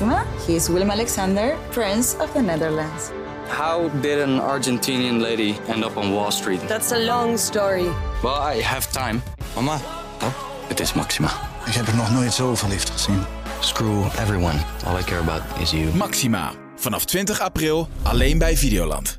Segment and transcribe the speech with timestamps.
[0.00, 0.24] Maxima.
[0.46, 3.10] He is Willem Alexander, Prince of the Netherlands.
[3.48, 6.60] How did an Argentinian lady end up on Wall Street?
[6.68, 7.88] That's a long story.
[8.22, 9.22] Well, I have time.
[9.54, 9.80] Mama,
[10.22, 10.32] Oh,
[10.68, 11.30] het is Maxima.
[11.66, 13.22] ik heb er nog nooit zo verliefd gezien.
[13.60, 14.58] Screw everyone.
[14.86, 15.94] All I care about is you.
[15.94, 16.52] Maxima.
[16.76, 19.18] Vanaf 20 april alleen bij Videoland.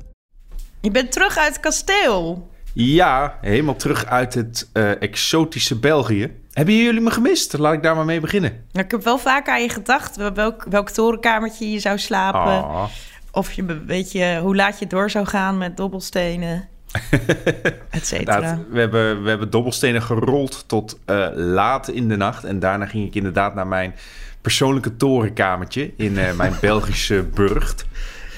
[0.80, 2.48] Je bent terug uit het kasteel.
[2.72, 6.39] Ja, helemaal terug uit het eh, exotische België.
[6.52, 7.58] Hebben jullie me gemist?
[7.58, 8.50] Laat ik daar maar mee beginnen.
[8.72, 12.64] Nou, ik heb wel vaak aan je gedacht welk, welk torenkamertje je zou slapen.
[12.64, 12.84] Ah.
[13.30, 16.68] Of je weet je hoe laat je door zou gaan met dobbelstenen,
[17.90, 18.58] et cetera.
[18.70, 22.44] We, hebben, we hebben dobbelstenen gerold tot eh, laat in de nacht.
[22.44, 23.94] En daarna ging ik inderdaad naar mijn
[24.40, 27.86] persoonlijke torenkamertje in eh, mijn Belgische burcht.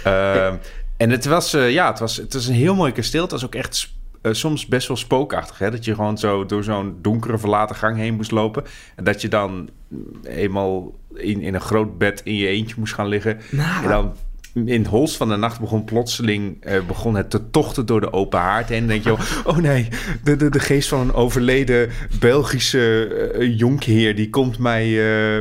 [0.05, 0.55] Ehm,
[0.97, 3.23] en het was, eh, ja, het, was, het was een heel mooi kasteel.
[3.23, 5.59] Het was ook echt eh, soms best wel spookachtig.
[5.59, 5.71] Hè?
[5.71, 8.65] Dat je gewoon zo door zo'n donkere verlaten gang heen moest lopen.
[8.97, 12.95] En dat je dan mm, eenmaal in, in een groot bed in je eentje moest
[12.95, 13.39] gaan liggen.
[13.83, 14.15] En dan
[14.55, 18.13] in het holst van de nacht begon plotseling eh, begon het te tochten door de
[18.13, 18.81] open haard heen.
[18.81, 19.89] En dan denk je, oh, oh nee,
[20.25, 24.17] de, de, de geest van een overleden Belgische eh, jonkheer...
[24.17, 24.91] die komt mij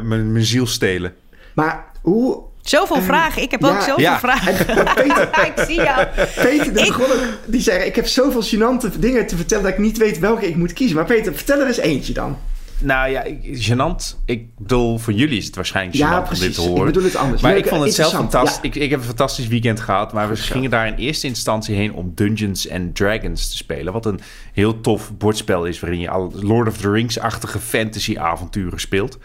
[0.03, 1.13] mijn, mijn ziel stelen.
[1.53, 2.49] Maar hoe...
[2.61, 3.41] Zoveel vragen.
[3.41, 4.19] Ik heb ja, ook zoveel ja.
[4.19, 4.65] vragen.
[4.95, 6.05] Peter, ik zie jou.
[6.35, 9.97] Peter de Ik- die zei, ik heb zoveel gênante dingen te vertellen dat ik niet
[9.97, 10.95] weet welke ik moet kiezen.
[10.95, 12.37] Maar Peter, vertel er eens eentje dan.
[12.83, 14.15] Nou ja, ik- gênant.
[14.25, 16.55] Ik bedoel, voor jullie is het waarschijnlijk gênant Ja, om dit precies.
[16.55, 16.77] te horen.
[16.79, 17.41] Ik bedoel het anders.
[17.41, 18.59] Maar Leuk, ik vond het zelf fantastisch.
[18.61, 20.13] Ik, ik heb een fantastisch weekend gehad.
[20.13, 23.93] Maar we gingen daar in eerste instantie heen om Dungeons and Dragons te spelen.
[23.93, 24.19] Wat een
[24.53, 25.79] heel tof bordspel is.
[25.79, 29.17] Waarin je al Lord of the Rings-achtige fantasy-avonturen speelt.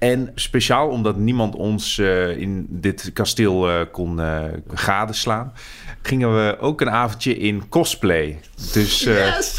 [0.00, 4.42] En speciaal omdat niemand ons eh, in dit kasteel eh, kon eh,
[4.74, 5.52] gadeslaan.
[6.02, 8.40] Gingen we ook een avondje in cosplay.
[8.72, 9.16] Dus eh,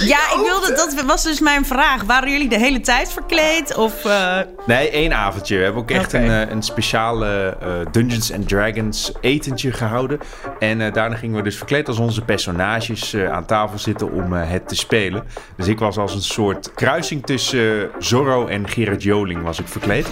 [0.08, 2.04] Ja, ik wilde, dat was dus mijn vraag.
[2.04, 3.76] Waren jullie de hele tijd verkleed?
[3.76, 5.58] Of, eh, Nee, één avondje.
[5.58, 10.20] We hebben ook echt een, een speciale eh, Dungeons and Dragons etentje gehouden.
[10.60, 14.34] En eh, daarna gingen we dus verkleed als onze personages eh, aan tafel zitten om
[14.34, 15.24] het te spelen.
[15.58, 20.08] Dus ik was als een soort kruising tussen Zorro en Gerard Joling was ik verkleed.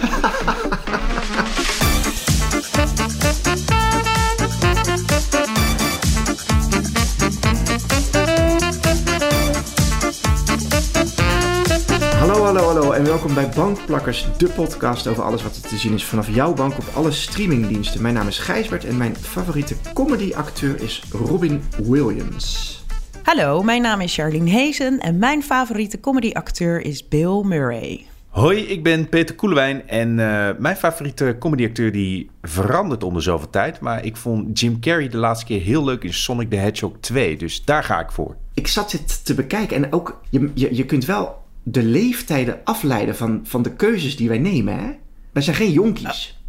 [12.19, 15.93] Hallo, hallo, hallo en welkom bij Bankplakkers, de podcast over alles wat er te zien
[15.93, 18.01] is vanaf jouw bank op alle streamingdiensten.
[18.01, 22.77] Mijn naam is Gijsbert en mijn favoriete comedyacteur is Robin Williams.
[23.23, 28.05] Hallo, mijn naam is Charlene Hezen en mijn favoriete comedyacteur is Bill Murray.
[28.29, 33.49] Hoi, ik ben Peter Koelewijn en eh, mijn favoriete comedyacteur die verandert om de zoveel
[33.49, 33.79] tijd.
[33.79, 37.37] Maar ik vond Jim Carrey de laatste keer heel leuk in Sonic the Hedgehog 2,
[37.37, 38.35] dus daar ga ik voor.
[38.53, 43.15] Ik zat dit te bekijken en ook, je, je, je kunt wel de leeftijden afleiden
[43.15, 44.91] van, van de keuzes die wij nemen, hè?
[45.31, 46.39] Wij zijn geen jonkies.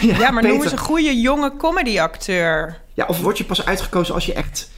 [0.00, 0.62] Ja, maar noem Peter.
[0.62, 2.80] eens een goede jonge comedyacteur.
[2.94, 4.70] Ja, of word je pas uitgekozen als je echt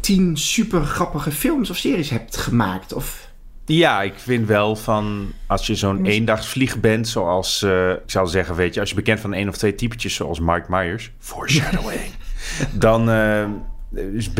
[0.00, 2.92] tien super grappige films of series hebt gemaakt?
[2.92, 3.27] Of...
[3.68, 8.54] Ja, ik vind wel van als je zo'n eendagsvlieg bent, zoals eh, ik zou zeggen,
[8.54, 12.10] weet je, als je bekend van één of twee typetjes zoals Mike Myers, foreshadowing,
[12.74, 13.44] dan eh,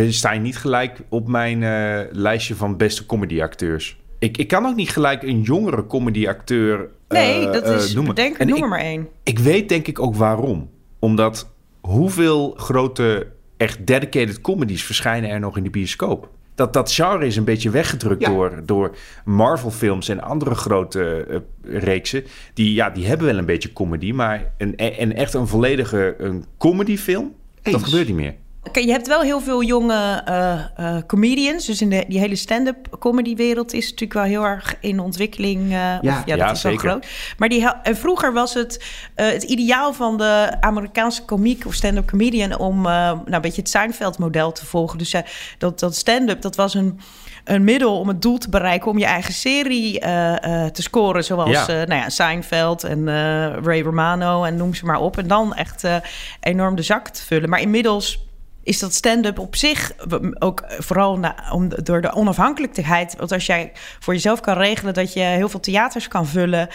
[0.09, 3.99] sta je niet gelijk op mijn eh, lijstje van beste comedyacteurs.
[4.19, 8.15] Ik, ik kan ook niet gelijk een jongere comedyacteur Nee, dat is, noemen.
[8.15, 9.09] denk, ik- er maar één.
[9.23, 10.71] ik weet denk ik ook waarom.
[10.99, 11.51] Omdat
[11.81, 16.31] hoeveel grote, echt dedicated comedies verschijnen er nog in de bioscoop?
[16.59, 18.29] Dat, dat genre is een beetje weggedrukt Ja.
[18.29, 21.39] door, door Marvel-films en andere grote eh,
[21.83, 22.25] reeksen.
[22.55, 26.45] Die, ja, die hebben wel een beetje comedy, maar een, en echt een volledige een
[26.59, 28.35] comedyfilm, dat gebeurt niet meer.
[28.69, 31.67] Oké, je hebt wel heel veel jonge eh, eh, comedians.
[31.67, 35.63] Dus in de, die hele stand-up comedy wereld is natuurlijk wel heel erg in ontwikkeling.
[35.63, 35.99] eh, Ja.
[36.01, 36.89] of, ja, dat is wel zeker.
[36.91, 37.07] groot.
[37.39, 38.85] Maar die, en vroeger was het
[39.15, 43.61] eh, het ideaal van de Amerikaanse komiek of stand-up comedian om eh, nou, een beetje
[43.61, 44.99] het Seinfeld-model te volgen.
[44.99, 45.15] Dus
[45.59, 47.01] dat, dat stand-up, dat was een
[47.45, 51.25] een middel om het doel te bereiken om je eigen serie eh, eh, te scoren.
[51.25, 51.67] Zoals Ja.
[51.69, 53.15] eh, nou ja, Seinfeld en eh,
[53.63, 55.19] Ray Romano en noem ze maar op.
[55.19, 55.97] En dan echt eh,
[56.41, 57.49] enorm de zak te vullen.
[57.49, 58.27] Maar inmiddels
[58.69, 59.93] is dat stand-up op zich
[60.39, 63.17] ook vooral na, om, door de onafhankelijkheid.
[63.19, 66.69] Want als jij voor jezelf kan regelen dat je heel veel theaters kan vullen,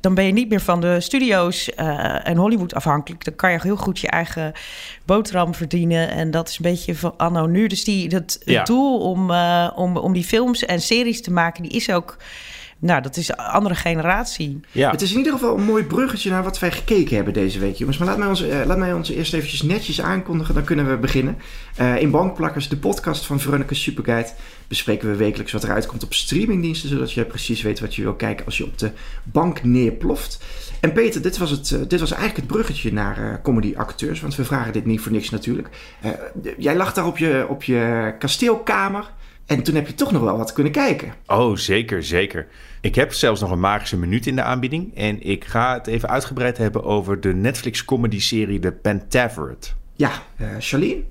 [0.00, 3.24] dan ben je niet meer van de studio's eh, en Hollywood afhankelijk.
[3.24, 4.52] Dan kan je heel goed je eigen
[5.04, 6.10] boterham verdienen.
[6.10, 7.66] En dat is een beetje van anno nu.
[7.66, 8.62] Dus die, dat, Ja.
[8.64, 12.16] doel om, eh, om, om die films en series te maken, die is ook
[12.80, 14.60] nou, dat is een andere generatie.
[14.72, 14.90] Ja.
[14.90, 17.76] Het is in ieder geval een mooi bruggetje naar wat wij gekeken hebben deze week,
[17.76, 17.98] jongens.
[17.98, 20.96] Maar laat mij ons, eh, laat mij ons eerst eventjes netjes aankondigen, dan kunnen we
[20.96, 21.38] beginnen.
[21.76, 24.30] Eh, in Bankplakkers, de podcast van Veronica Superguide,
[24.68, 28.14] bespreken we wekelijks wat eruit komt op streamingdiensten, zodat je precies weet wat je wil
[28.14, 28.90] kijken als je op de
[29.24, 30.38] bank neerploft.
[30.80, 34.34] En Peter, dit was, het, eh, dit was eigenlijk het bruggetje naar eh comedy-acteurs, want
[34.34, 35.68] we vragen dit niet voor niks natuurlijk.
[36.00, 36.10] Eh,
[36.58, 39.10] jij lag daar op je, op je kasteelkamer
[39.50, 41.14] en toen heb je toch nog wel wat kunnen kijken.
[41.26, 42.46] Oh, zeker, zeker.
[42.80, 44.96] Ik heb zelfs nog een magische minuut in de aanbieding.
[44.96, 49.68] En ik ga het even uitgebreid hebben over de Netflix-comedy-serie The Pentaverate.
[49.94, 51.02] Ja, eh Charlene?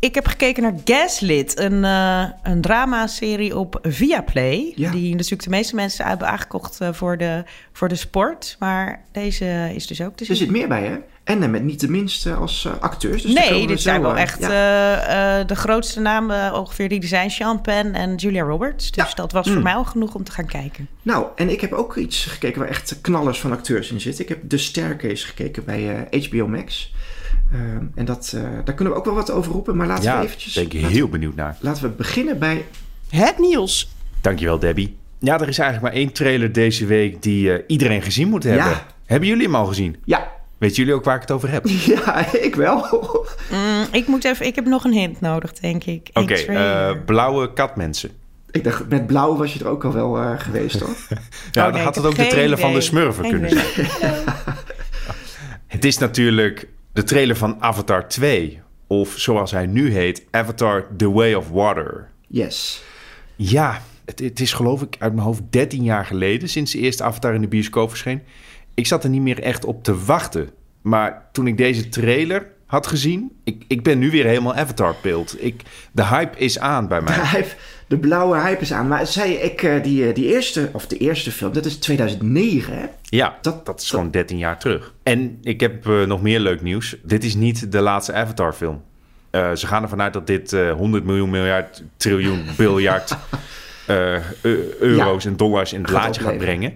[0.00, 4.72] Ik heb gekeken naar Gaslit, een, eh een dramaserie op Viaplay.
[4.76, 4.90] Ja.
[4.90, 8.56] Die natuurlijk de meeste mensen hebben aangekocht eh, voor, de, voor de sport.
[8.58, 10.34] Maar deze is dus ook te zien.
[10.34, 10.96] Er zit meer bij, hè?
[11.28, 13.22] En met niet de minste als eh, acteurs.
[13.22, 14.48] Dus nee, we dit zijn wel eh, echt ja.
[14.50, 17.30] eh, eh, de grootste namen ongeveer die er zijn.
[17.30, 18.90] Sean Penn en Julia Roberts.
[18.90, 19.14] Dus Ja.
[19.14, 20.88] dat was voor mij al genoeg om te gaan kijken.
[21.02, 24.22] Nou, en ik heb ook iets gekeken waar echt knallers van acteurs in zitten.
[24.22, 26.94] Ik heb The Staircase gekeken bij eh, HBO Max.
[27.52, 29.76] Ehm, en dat, eh, daar kunnen we ook wel wat over roepen.
[29.76, 30.54] Maar laten Ja, we eventjes...
[30.54, 31.56] daar ben ik heel benieuwd naar.
[31.60, 32.64] laten we beginnen bij...
[33.08, 33.88] Het nieuws.
[34.20, 34.96] Dankjewel, Debbie.
[35.18, 38.66] Ja, er is eigenlijk maar één trailer deze week die eh, iedereen gezien moet hebben.
[38.66, 38.86] Ja.
[39.06, 39.96] Hebben jullie hem al gezien?
[40.04, 41.66] Ja, Weten jullie ook waar ik het over heb?
[41.94, 42.86] ja ik wel.
[43.50, 46.10] Mm, ik, moet even, ik heb nog een hint nodig, denk ik.
[46.12, 48.10] Oké, eh, blauwe katmensen.
[48.50, 50.96] ik dacht, met blauw was je er ook al wel eh, geweest, hoor.
[51.08, 52.80] Ja, Oh, dan nee, had het ook de trailer van de.
[52.80, 53.64] Smurfen Geen kunnen idee.
[54.00, 54.12] zijn.
[55.66, 58.60] Het is natuurlijk de trailer van Avatar 2.
[58.86, 62.08] Of zoals hij nu heet, Avatar The Way of Water.
[62.28, 62.82] Yes.
[63.36, 67.02] Ja, het, het is geloof ik uit mijn hoofd 13 jaar geleden sinds de eerste
[67.02, 68.22] Avatar in de bioscoop verscheen.
[68.78, 70.50] Ik zat er niet meer echt op te wachten.
[70.82, 75.36] Maar toen ik deze trailer had gezien, ik, ik ben nu weer helemaal Avatar-pilt.
[75.44, 77.14] Ik, de hype is aan bij De, mij.
[77.14, 77.48] hype,
[77.86, 78.88] de blauwe hype is aan.
[78.88, 82.72] Maar zei ik, eh, die, eh, die eerste, of de eerste film, dat is 2009,
[82.78, 82.84] hè?
[83.02, 84.94] Ja, Dat- dat, is gewoon 13 jaar terug.
[85.02, 86.96] En ik heb eh, nog meer leuk nieuws.
[87.02, 88.82] Dit is niet de laatste Avatar-film.
[89.30, 93.16] Eh, ze gaan ervan uit dat dit eh 100 miljoen, miljard, triljoen, biljard
[94.42, 96.72] eu- euro's en dollars in het Gaat laadje gaat brengen.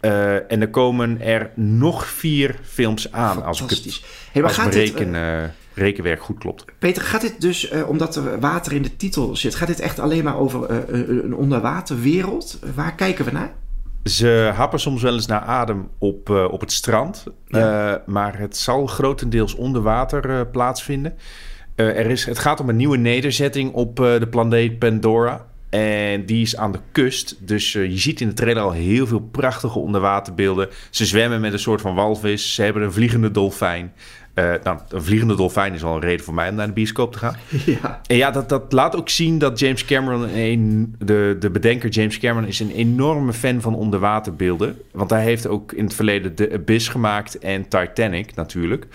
[0.00, 4.00] Eh, en er komen er nog vier films aan, als ik het
[4.32, 6.64] Hey, maar als gaat dit, reken, eh, rekenwerk goed klopt.
[6.78, 9.98] Peter, gaat dit dus, eh, omdat er water in de titel zit, gaat dit echt
[9.98, 12.58] alleen maar over eh, een onderwaterwereld?
[12.74, 13.52] Waar kijken we naar?
[14.04, 17.24] Ze happen soms wel eens naar adem op, eh, op het strand.
[17.46, 17.92] Ja.
[17.92, 21.14] Eh, maar het zal grotendeels onder water eh, plaatsvinden.
[21.74, 25.46] Eh, er is, het gaat om een nieuwe nederzetting op eh, de planeet Pandora.
[25.70, 27.36] En die is aan de kust.
[27.38, 30.68] Dus eh, je ziet in de trailer al heel veel prachtige onderwaterbeelden.
[30.90, 32.54] Ze zwemmen met een soort van walvis.
[32.54, 33.92] Ze hebben een vliegende dolfijn.
[34.34, 37.12] Eh, nou, een vliegende dolfijn is al een reden voor mij om naar de bioscoop
[37.12, 37.36] te gaan.
[37.82, 38.00] ja.
[38.06, 42.18] En ja, dat, dat laat ook zien dat James Cameron, een, de, de bedenker James
[42.18, 44.78] Cameron, is een enorme fan van onderwaterbeelden.
[44.92, 48.86] Want hij heeft ook in het verleden The Abyss gemaakt en Titanic natuurlijk.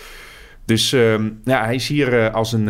[0.66, 2.70] Dus ehm, ja, hij is hier eh, als een,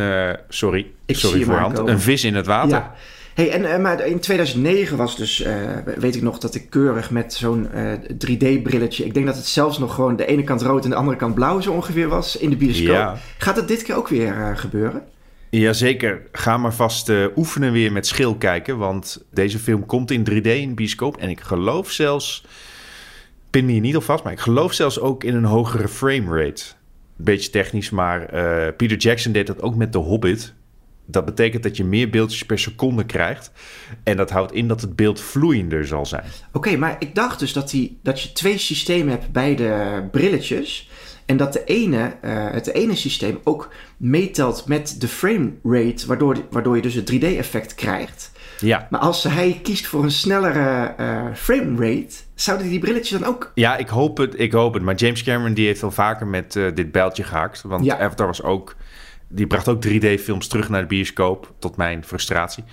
[0.50, 2.78] sorry, Ik sorry voorhand, een vis in het water.
[2.78, 2.96] Ja.
[3.36, 5.54] Hey, en, eh, maar in 2009 was dus, eh,
[5.98, 9.06] weet ik nog, dat ik keurig met zo'n eh, 3D-brilletje...
[9.06, 11.36] Ik denk dat het zelfs nog gewoon de ene kant rood en de andere kant
[11.36, 12.88] blauw zo ongeveer was in de bioscoop.
[12.88, 13.18] Ja.
[13.38, 15.04] Gaat het dit keer ook weer eh, gebeuren?
[15.50, 18.78] Jazeker, ga maar vast eh, oefenen weer met schil kijken.
[18.78, 21.18] Want deze film komt in 3D in de bioscoop.
[21.18, 22.46] En ik geloof zelfs,
[23.50, 26.64] pin me hier niet op vast, maar ik geloof zelfs ook in een hogere framerate.
[27.16, 30.54] Beetje technisch, maar eh, Peter Jackson deed dat ook met The Hobbit.
[31.06, 33.52] Dat betekent dat je meer beeldjes per seconde krijgt.
[34.04, 36.24] En dat houdt in dat het beeld vloeiender zal zijn.
[36.52, 40.90] Oké, maar ik dacht dus dat, die, dat je twee systemen hebt bij de brilletjes.
[41.26, 46.38] En dat de ene, eh, het ene systeem ook meetelt met de frame rate, waardoor,
[46.50, 48.32] waardoor je dus het 3D-effect krijgt.
[48.60, 53.30] Ja, Maar als hij kiest voor een snellere eh frame rate, zouden die brilletjes dan
[53.30, 53.52] ook.
[53.56, 54.84] Ja, ik hoop het, ik hoop het.
[54.84, 57.62] Maar James Cameron die heeft al vaker met eh, dit bijltje gehaakt.
[57.62, 58.00] Want Ja.
[58.00, 58.76] Avatar was ook...
[59.36, 62.64] Die bracht ook 3D-films terug naar de bioscoop, tot mijn frustratie.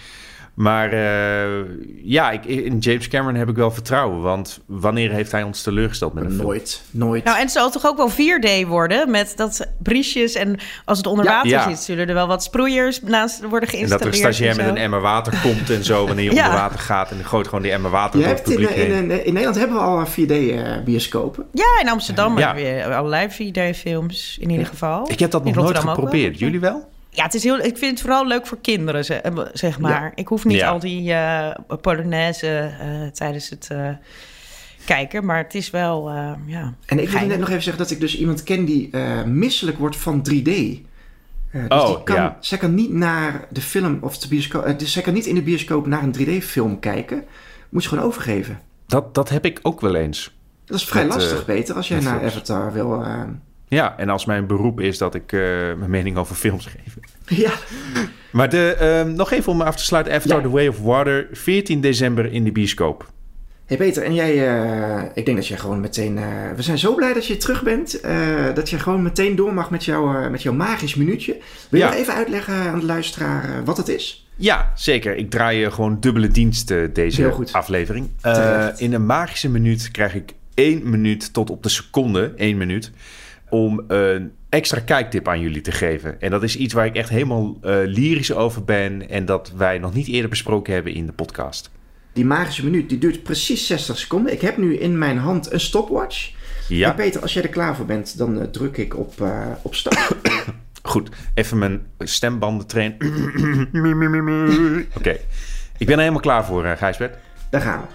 [0.55, 1.61] Maar eh,
[2.03, 4.21] ja, ik, in James Cameron heb ik wel vertrouwen.
[4.23, 6.43] Want wanneer heeft hij ons teleurgesteld met een film?
[6.43, 7.25] Nooit, nooit.
[7.25, 10.35] Nou, en het zal toch ook wel 4D worden met dat briesjes.
[10.35, 11.31] En als het onder Ja.
[11.31, 11.69] water Ja.
[11.69, 14.03] zit, zullen er wel wat sproeiers naast worden En dat geïnstalleerd.
[14.03, 16.07] er een stagiair met een emmer water komt en zo...
[16.07, 16.45] wanneer je Ja.
[16.45, 18.85] onder water gaat en gooit gewoon die emmer water je door het hebt in, publiek
[18.85, 19.11] in, heen.
[19.11, 21.45] in, in Nederland hebben we al 4D-bioscopen.
[21.53, 22.47] Ja, in Amsterdam Ja.
[22.55, 25.11] hebben we allerlei 4D-films in ieder geval.
[25.11, 26.39] Ik heb dat In nog nooit geprobeerd.
[26.39, 26.91] Jullie wel?
[27.15, 30.03] Ja, het is heel, ik vind het vooral leuk voor kinderen, eh, zeg maar.
[30.03, 30.13] Ja.
[30.15, 30.69] Ik hoef niet Ja.
[30.71, 31.51] al die eh
[31.81, 33.89] polonaise eh, tijdens het eh,
[34.85, 36.75] kijken, maar het is wel, eh, ja...
[36.87, 39.79] En ik wilde net nog even zeggen dat ik dus iemand ken die eh, misselijk
[39.79, 40.49] wordt van 3D.
[40.49, 42.37] Eh, dus Oh, die kan, ja.
[42.41, 44.79] zij kan niet naar de film of de bioscoop.
[44.79, 47.25] dus zij kan niet in de bioscoop naar een 3D-film kijken.
[47.69, 48.61] Moet je gewoon overgeven.
[48.87, 50.35] Dat, dat heb ik ook wel eens.
[50.65, 52.33] Dat is vrij Met, lastig, Peter, als jij naar films.
[52.35, 53.05] Avatar wil...
[53.77, 55.41] Ja, en als mijn beroep is dat ik eh,
[55.79, 56.97] mijn mening over films geef.
[57.39, 57.51] ja,
[58.33, 60.13] Maar de, ehm, nog even om af te sluiten.
[60.13, 60.43] Avatar Ja.
[60.43, 63.11] The Way of Water, 14 december in de bioscoop.
[63.67, 66.19] Hey Peter, en jij, eh, ik denk dat jij gewoon meteen...
[66.19, 66.25] eh,
[66.57, 68.01] we zijn zo blij dat je terug bent.
[68.55, 71.33] dat je gewoon meteen door mag met, jou, met jouw magisch minuutje.
[71.69, 71.91] Wil je Ja.
[71.91, 74.27] nog even uitleggen aan de luisteraar wat het is?
[74.37, 75.17] Ja, zeker.
[75.17, 78.09] Ik draai gewoon dubbele diensten deze aflevering.
[78.77, 82.91] In een magische minuut krijg ik één minuut tot op de seconde, één minuut,
[83.53, 86.21] om een extra kijktip aan jullie te geven.
[86.21, 89.79] En dat is iets waar ik echt helemaal eh, lyrisch over ben en dat wij
[89.79, 91.71] nog niet eerder besproken hebben in de podcast.
[92.13, 94.33] Die magische minuut, die duurt precies 60 seconden.
[94.33, 96.31] Ik heb nu in mijn hand een stopwatch.
[96.69, 99.47] Ja, En Peter, als jij er klaar voor bent, dan eh, druk ik op, eh,
[99.63, 100.17] op start.
[100.83, 101.09] goed.
[101.35, 102.97] Even mijn stembanden trainen.
[104.99, 105.17] Oké.
[105.79, 107.17] Ik ben er helemaal klaar voor, uh, Gijsbert.
[107.51, 107.87] Daar gaan we.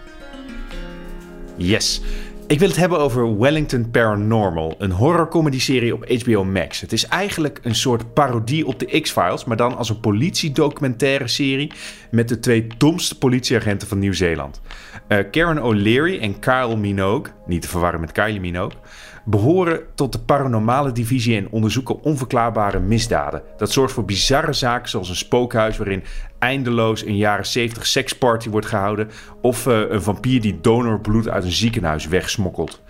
[1.64, 2.02] Yes.
[2.48, 6.82] Ik wil het hebben over Wellington Paranormal, een horror-comedy-serie op HBO Max.
[6.82, 11.72] Het is eigenlijk een soort parodie op de X-Files, maar dan als een politiedocumentaire serie
[12.12, 14.62] met de twee domste politieagenten van Nieuw-Zeeland.
[15.08, 18.80] Eh, Karen O'Leary en Kyle Minogue, niet te verwarren met Kylie Minogue,
[19.25, 23.42] behoren tot de paranormale divisie en onderzoeken onverklaarbare misdaden.
[23.58, 26.04] Dat zorgt voor bizarre zaken zoals een spookhuis waarin
[26.39, 29.10] eindeloos een jaren 70 seksparty wordt gehouden
[29.41, 32.82] of eh, een vampier die donorbloed uit een ziekenhuis wegsmokkelt.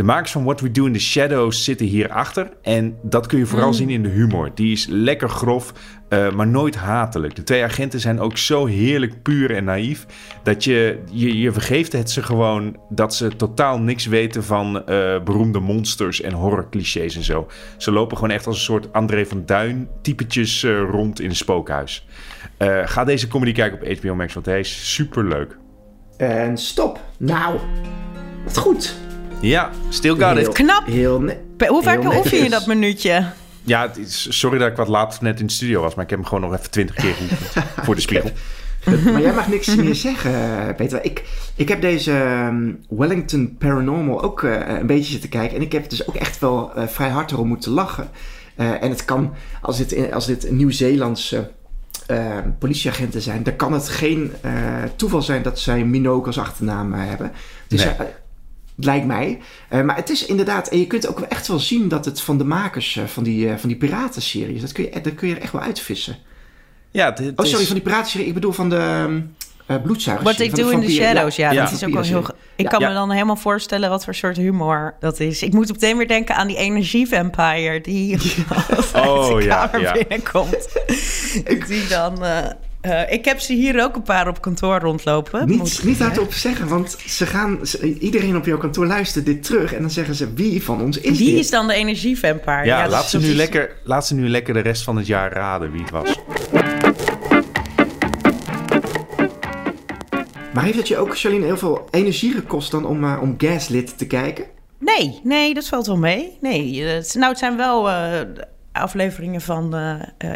[0.00, 2.50] De makers van What We Do in the Shadows zitten hierachter.
[2.62, 4.50] En dat kun je vooral zien in de humor.
[4.54, 5.72] Die is lekker grof,
[6.08, 7.36] eh, maar nooit hatelijk.
[7.36, 10.06] De twee agenten zijn ook zo heerlijk puur en naïef.
[10.42, 15.22] Dat je, je, je vergeeft het ze gewoon dat ze totaal niks weten van eh,
[15.22, 17.46] beroemde monsters en horrorclichés en zo.
[17.76, 22.06] Ze lopen gewoon echt als een soort André van Duin typetjes rond in een spookhuis.
[22.60, 25.56] Eh, ga deze comedy kijken op HBO Max, want hij is super leuk.
[26.16, 27.00] En stop.
[27.18, 27.58] Nou,
[28.44, 28.94] wat goed.
[29.40, 30.48] Ja, still got Heel- it.
[30.52, 30.86] Knap.
[30.86, 31.20] Heel
[31.68, 33.24] Hoe vaak oefen je dat minuutje?
[33.62, 36.10] Ja, het is- sorry dat ik wat laat net in de studio was, maar ik
[36.10, 38.30] heb hem gewoon nog even twintig keer geoefend voor de spiegel.
[39.12, 40.32] Maar jij mag niks meer zeggen,
[40.68, 41.04] eh, Peter.
[41.04, 41.24] Ik,
[41.56, 45.56] ik heb deze ehm, Wellington Paranormal ook eh, een beetje zitten kijken.
[45.56, 48.08] En ik heb dus ook echt wel eh, vrij hard erom moeten lachen.
[48.56, 51.50] Eh, en het kan, als dit, als dit Nieuw-Zeelandse
[52.10, 53.42] eh, politieagenten zijn...
[53.42, 54.52] dan kan het geen eh,
[54.96, 57.32] toeval zijn dat zij Minogue als achternaam eh, hebben.
[57.68, 57.94] Dus, Nee.
[58.76, 59.40] lijkt mij.
[59.70, 60.68] Maar het is inderdaad...
[60.68, 63.68] En je kunt ook echt wel zien dat het van de makers van die, van
[63.68, 64.60] die piratenserie is.
[64.60, 66.16] Dat kun, je, dat kun je er echt wel uitvissen.
[66.90, 68.26] Ja, het, het Oh, sorry, is- van die piratenserie.
[68.26, 69.34] Ik bedoel van de um,
[69.78, 70.24] bloedzuigers.
[70.24, 71.36] What They van de Do in the Shadows.
[71.36, 71.62] Ja, Ja.
[71.62, 72.24] dat is ook wel heel...
[72.56, 72.68] Ik Ja.
[72.70, 72.88] kan Ja.
[72.88, 75.42] me dan helemaal voorstellen wat voor soort humor dat is.
[75.42, 78.16] Ik moet meteen weer denken aan die energievampire die
[78.96, 79.92] Oh, de ja, kamer ja.
[79.92, 80.68] binnenkomt.
[81.68, 82.24] die dan...
[82.24, 82.38] eh,
[82.80, 85.40] eh, ik heb ze hier ook een paar op kantoor rondlopen.
[85.48, 86.04] Niet, ik niet zeggen.
[86.06, 89.72] hardop zeggen, want ze gaan, ze- iedereen op jouw kantoor luistert dit terug.
[89.74, 91.38] En dan zeggen ze, wie van ons is Wie dit?
[91.38, 92.64] is dan de energievampire?
[92.64, 95.06] ja, dat laat, ze nu is- lekker, laat ze nu lekker de rest van het
[95.06, 96.18] jaar raden wie het was.
[100.54, 103.98] Maar heeft het je ook, Charlene, heel veel energie gekost dan om, uh, om Gaslit
[103.98, 104.44] te kijken?
[104.78, 106.38] Nee, nee, dat valt wel mee.
[106.40, 108.20] Nee, het, nou, het zijn wel uh,
[108.72, 109.74] afleveringen van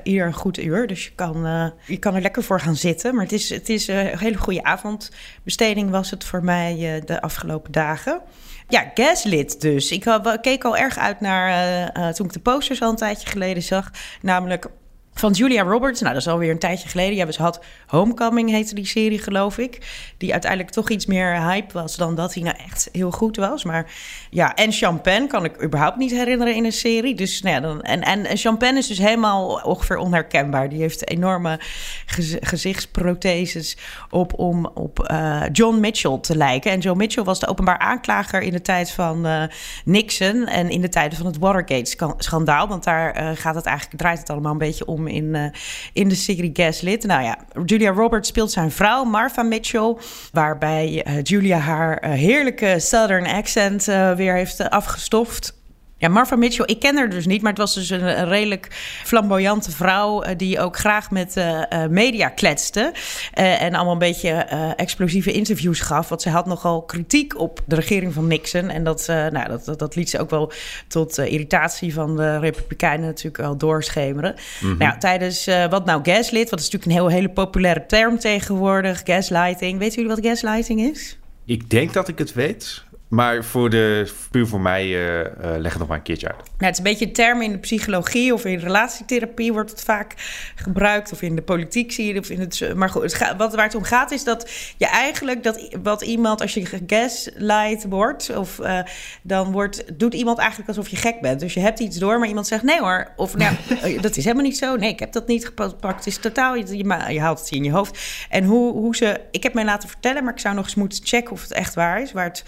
[0.03, 0.87] ieder een goed uur.
[0.87, 3.15] Dus je kan, je kan er lekker voor gaan zitten.
[3.15, 7.73] Maar het is, het is een hele goede avondbesteding was het voor mij de afgelopen
[7.73, 8.21] dagen.
[8.69, 9.91] Ja, Gaslit dus.
[9.91, 13.91] Ik keek al erg uit naar toen ik de posters al een tijdje geleden zag.
[14.23, 14.67] Namelijk
[15.15, 16.01] van Julia Roberts.
[16.01, 17.15] Nou, dat is alweer een tijdje geleden.
[17.15, 19.79] Ja, ze had Homecoming, heette die serie, geloof ik.
[20.19, 23.65] Die uiteindelijk toch iets meer hype was dan dat hij nou echt heel goed was.
[23.65, 23.93] Maar
[24.31, 27.15] ja, en Champagne kan ik überhaupt niet herinneren in een serie.
[27.15, 30.69] Dus nou dan, en, en, Champagne is dus helemaal ongeveer onherkenbaar.
[30.69, 31.59] Die heeft enorme
[32.07, 33.77] gez, gezichtsprotheses
[34.11, 36.71] op om op uh, John Mitchell te lijken.
[36.71, 39.43] En John Mitchell was de openbaar aanklager in de tijd van uh,
[39.85, 42.69] Nixon en in de tijden van het Watergate-schandaal.
[42.69, 45.45] Want daar uh, gaat het eigenlijk, draait het allemaal een beetje om in, uh,
[45.93, 47.05] in de serie Gaslit.
[47.05, 49.97] Nou ja, Julia Roberts speelt zijn vrouw, Martha Mitchell,
[50.33, 53.85] waarbij uh, Julia haar uh, heerlijke Southern accent
[54.17, 55.63] weer heeft afgestoft.
[56.05, 58.69] Ja, Martha Mitchell, ik ken haar dus niet, maar het was dus een, een redelijk
[59.05, 62.93] flamboyante vrouw uh, die ook graag met uh, media kletste
[63.39, 64.31] uh, en allemaal een beetje
[64.77, 66.09] explosieve interviews gaf.
[66.09, 69.79] Want ze had nogal kritiek op de regering van Nixon en dat, nou, dat, dat,
[69.79, 70.53] dat, liet ze ook wel
[70.89, 74.35] tot irritatie van de Republikeinen natuurlijk wel doorschemeren.
[74.61, 74.79] Mm-hmm.
[74.79, 79.79] Nou, tijdens wat nou gaslit, wat is natuurlijk een heel, hele populaire term tegenwoordig, gaslighting.
[79.79, 81.19] Weten jullie wat gaslighting is?
[81.45, 82.85] Ik denk dat ik het weet.
[83.15, 86.37] Maar voor de, puur voor mij, eh, eh, leg het nog maar een keertje uit.
[86.37, 89.83] Nou, het is een beetje een term in de psychologie of in relatietherapie wordt het
[89.83, 90.15] vaak
[90.55, 91.13] gebruikt.
[91.13, 92.23] Of in de politiek zie je het.
[92.23, 94.87] Of in het maar goed, het gaat, wat, waar het om gaat is dat je
[94.87, 98.79] eigenlijk dat wat iemand, als je gaslight wordt, of uh,
[99.23, 101.41] dan wordt, doet iemand eigenlijk alsof je gek bent.
[101.41, 103.13] Dus je hebt iets door, maar iemand zegt nee hoor.
[103.17, 103.57] Of nou,
[104.01, 104.77] dat is helemaal niet zo.
[104.77, 105.81] Nee, ik heb dat niet gepakt.
[105.81, 108.27] Het is totaal, je, je, haalt het in je hoofd.
[108.29, 110.99] En hoe, hoe ze, ik heb mij laten vertellen, maar ik zou nog eens moeten
[111.05, 112.13] checken of het echt waar is.
[112.13, 112.45] Waar het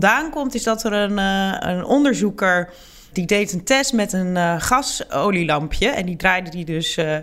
[0.00, 2.70] vandaan komt, is dat er een, uh, een onderzoeker
[3.12, 5.88] die deed een test met een uh, gasolielampje.
[5.88, 7.16] En die draaide die dus uh,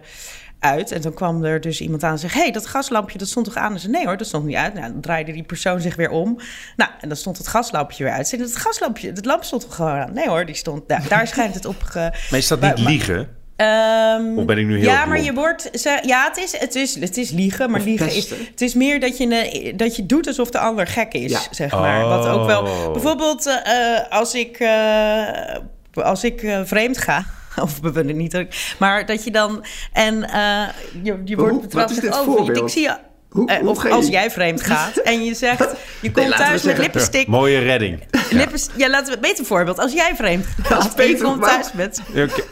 [0.60, 0.92] uit.
[0.92, 2.32] En dan kwam er dus iemand aan en zei...
[2.34, 3.74] hey, dat gaslampje, dat stond toch aan?
[3.74, 4.74] En zei, nee hoor, dat stond niet uit.
[4.74, 6.40] Nou, dan draaide die persoon zich weer om.
[6.76, 8.28] Nou, en dan stond het gaslampje weer uit.
[8.28, 10.14] Zei, het gaslampje, het lamp stond toch gewoon aan?
[10.14, 10.88] Nee hoor, die stond...
[10.88, 11.84] Nou, daar schijnt het op...
[11.84, 12.00] Ge...
[12.00, 13.35] Maar is dat niet maar, liegen?
[13.58, 15.70] Um, of ben ik nu heel Ja, maar je wordt...
[16.06, 18.30] Ja, het is, het is, het is liegen, maar Of liegen is...
[18.30, 21.40] Het is meer dat je, dat je doet alsof de ander gek is, Ja.
[21.52, 22.06] zeg maar.
[22.08, 22.62] Wat ook wel...
[22.62, 22.92] Oh.
[22.92, 24.58] Bijvoorbeeld eh, als ik...
[24.60, 25.56] eh,
[25.94, 27.26] als ik eh, vreemd ga...
[27.62, 28.48] Of we willen niet, ook-
[28.80, 29.66] maar dat je dan...
[29.94, 30.68] En eh,
[31.04, 31.74] je, je wordt betrapt...
[31.90, 32.58] wat is dit oh, voorbeeld?
[32.58, 32.96] Ik zie je...
[33.30, 35.68] Hoe- hoe of ga je- als jij vreemd gaat en je zegt...
[36.02, 37.28] Je komt thuis met lippenstick...
[37.28, 38.00] Mooie redding.
[38.32, 39.80] Lippens, ja, laten we het beter voorbeeld.
[39.80, 42.02] Als jij vreemd gaat en je Peter, komt maar- thuis met.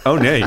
[0.03, 0.45] Oh nee.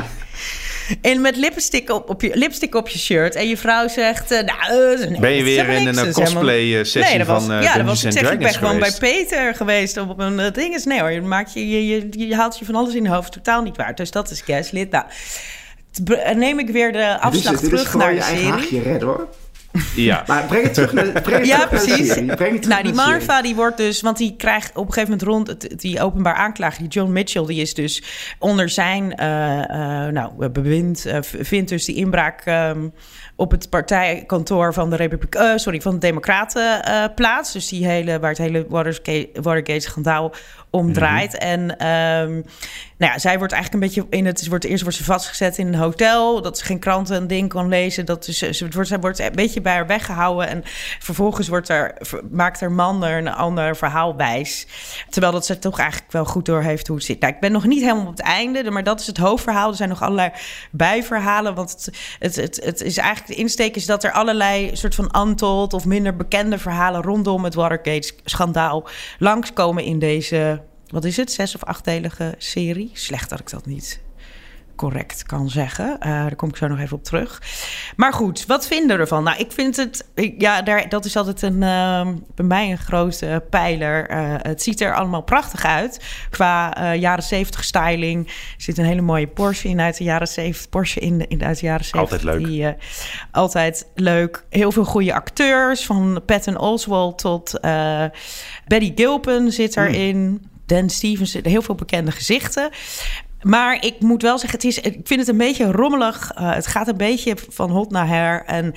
[1.01, 3.35] En met lipstick op, op je, lipstick op je shirt...
[3.35, 4.31] en je vrouw zegt...
[4.31, 7.01] eh, nou, eh, nee, Ben je is weer in niks, een dat is helemaal- cosplay-sessie
[7.01, 8.91] Nee, dat was, van eh ja, dat was ik and zeg, ik ben gewoon bij
[8.99, 10.73] Peter geweest op een uh, ding.
[10.75, 13.09] Is nee hoor, je, maakt je, je, je, je haalt je van alles in je
[13.09, 13.95] hoofd totaal niet waar.
[13.95, 14.91] Dus dat is gaslit.
[14.91, 15.05] Nou,
[16.35, 18.43] neem ik weer de Dit is, afslag dit is terug gewoon naar je de eigen
[18.45, 18.59] serie.
[18.61, 19.27] haagje redden hoor.
[19.95, 20.23] Ja.
[20.27, 22.07] Maar breng het terug naar, breng het Ja, terug naar precies.
[22.13, 22.35] serie.
[22.35, 23.09] Breng het terug Nou, die naar.
[23.09, 26.33] Marva die wordt dus, want die krijgt op een gegeven moment rond het, die openbaar
[26.35, 28.03] aanklager, die John Mitchell, die is dus
[28.39, 32.87] onder zijn eh, eh, nou, bewind, eh, v- vindt dus die inbraak ehm,
[33.35, 37.53] op het partijkantoor van de Republiek, eh, sorry, van de Democraten eh, plaats.
[37.53, 40.33] Dus die hele, waar het hele Watergate- Watergate-schandaal
[40.77, 41.37] om draait.
[41.37, 42.31] En ehm,
[42.97, 44.47] nou ja, zij wordt eigenlijk een beetje in het.
[44.47, 46.41] Wordt, eerst wordt ze vastgezet in een hotel.
[46.41, 48.05] Dat ze geen kranten een ding kan lezen.
[48.05, 50.47] Dat is, ze wordt, zij wordt een beetje bij haar weggehouden.
[50.47, 50.61] En
[50.99, 51.97] vervolgens wordt er,
[52.31, 54.67] maakt haar man er een ander verhaal wijs.
[55.09, 57.19] Terwijl dat ze toch eigenlijk wel goed door heeft hoe het zit.
[57.19, 58.71] Nou, ik ben nog niet helemaal op het einde.
[58.71, 59.69] Maar dat is het hoofdverhaal.
[59.69, 60.31] Er zijn nog allerlei
[60.71, 61.55] bijverhalen.
[61.55, 65.21] Want het, het, het, het is eigenlijk de insteek is dat er allerlei soort van
[65.27, 68.87] untold of minder bekende verhalen rondom het Watergate-schandaal
[69.19, 72.89] langskomen in deze, wat is het, zes of achtdelige serie.
[72.93, 74.01] Slecht dat ik dat niet
[74.77, 75.99] correct kan zeggen.
[75.99, 77.41] Eh, daar kom ik zo nog even op terug.
[77.95, 79.23] Maar goed, wat vinden we ervan?
[79.23, 80.05] Nou, ik vind het...
[80.37, 84.09] Ja, daar, dat is altijd een, ehm, bij mij een grote pijler.
[84.09, 85.99] Eh, het ziet er allemaal prachtig uit.
[86.29, 88.27] Qua eh, jaren 70 styling.
[88.27, 90.69] Er zit een hele mooie Porsche in uit de jaren 70.
[90.69, 91.99] Porsche in, de, in, uit de jaren 70.
[92.11, 92.47] Altijd leuk.
[92.47, 92.75] Die,
[93.31, 94.45] altijd leuk.
[94.49, 95.85] Heel veel goede acteurs.
[95.85, 97.59] Van Patton Oswalt tot
[98.67, 100.49] Betty Gilpin zit erin.
[100.67, 102.69] Dan Stevens, heel veel bekende gezichten.
[103.41, 106.31] Maar ik moet wel zeggen, het is, ik vind het een beetje rommelig.
[106.35, 108.73] Eh, het gaat een beetje van hot naar her en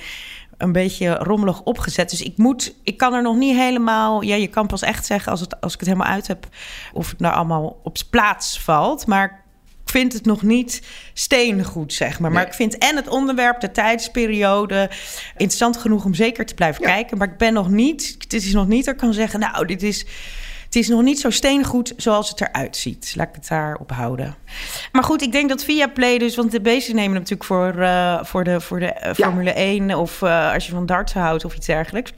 [0.57, 2.09] een beetje rommelig opgezet.
[2.09, 4.21] Dus ik moet, ik kan er nog niet helemaal.
[4.21, 6.47] Ja, je kan pas echt zeggen als, het, als ik het helemaal uit heb,
[6.93, 9.07] of het nou allemaal op z'n plaats valt.
[9.07, 9.43] Maar
[9.85, 10.81] ik vind het nog niet
[11.13, 12.31] steengoed, zeg maar.
[12.31, 12.49] Maar Nee.
[12.49, 14.89] ik vind en het onderwerp, de tijdsperiode,
[15.31, 16.93] interessant genoeg om zeker te blijven Ja.
[16.93, 17.17] kijken.
[17.17, 19.83] Maar ik ben nog niet, het is nog niet dat ik kan zeggen, nou, dit
[19.83, 20.05] is.
[20.71, 23.13] Het is nog niet zo steengoed zoals het eruit ziet.
[23.15, 24.35] Laat ik het daarop houden.
[24.91, 26.35] Maar goed, ik denk dat via Play dus...
[26.35, 29.25] want de beesten nemen natuurlijk voor, eh, voor de, voor de eh, Ja.
[29.25, 29.95] Formule 1...
[29.97, 32.13] of eh, als je van darts houdt of iets dergelijks.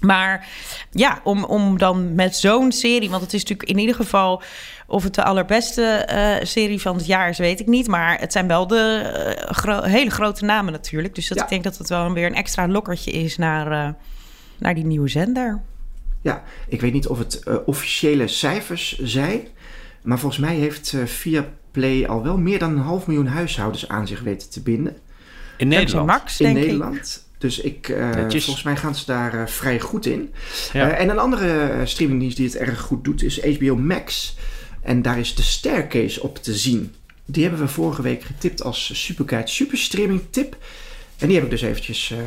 [0.00, 0.46] Maar
[0.90, 3.10] ja, om, om dan met zo'n serie...
[3.10, 4.42] want het is natuurlijk in ieder geval...
[4.86, 6.08] of het de allerbeste
[6.42, 7.86] serie van het jaar is, weet ik niet.
[7.88, 9.12] Maar het zijn wel de
[9.50, 11.14] gro- hele grote namen natuurlijk.
[11.14, 11.44] Dus dat Ja.
[11.44, 13.94] ik denk dat het wel weer een extra lokkertje is naar,
[14.58, 15.62] naar die nieuwe zender.
[16.22, 19.40] Ja, ik weet niet of het eh, officiële cijfers zijn.
[20.02, 24.06] Maar volgens mij heeft eh Viaplay al wel meer dan een half miljoen huishoudens aan
[24.06, 24.96] zich weten te binden.
[25.56, 26.06] In Nederland.
[26.06, 26.64] Max, in denk ik.
[26.64, 27.26] Nederland.
[27.38, 30.34] Dus ik, eh, volgens mij gaan ze daar vrij goed in.
[30.72, 30.90] Ja.
[30.90, 34.36] Eh, en een andere streamingdienst die het erg goed doet is HBO Max.
[34.82, 36.94] En daar is de Staircase op te zien.
[37.24, 40.56] Die hebben we vorige week getipt als Superkite Superstreaming tip.
[41.18, 42.24] En die heb ik dus eventjes eh, eh,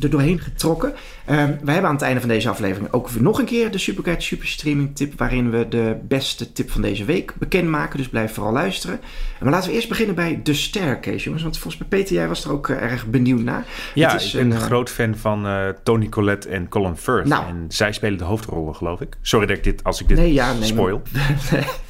[0.00, 0.94] er doorheen getrokken.
[1.24, 4.20] Ehm, wij hebben aan het einde van deze aflevering ook nog een keer de Superkite
[4.20, 5.18] Superstreaming tip...
[5.18, 7.98] waarin we de beste tip van deze week bekendmaken.
[7.98, 9.00] Dus blijf vooral luisteren.
[9.40, 11.42] Maar laten we eerst beginnen bij de Staircase, jongens.
[11.42, 13.66] Want volgens mij, Peter, jij was er ook eh, erg benieuwd naar.
[13.94, 15.46] Ja, Het is ik ben een, groot fan van
[15.82, 17.26] Tony Collette en Colin Firth.
[17.26, 17.46] Nou.
[17.46, 19.16] En zij spelen de hoofdrollen, geloof ik.
[19.22, 21.02] Sorry dat ik dit, als ik dit Nee, ja, nee, spoil.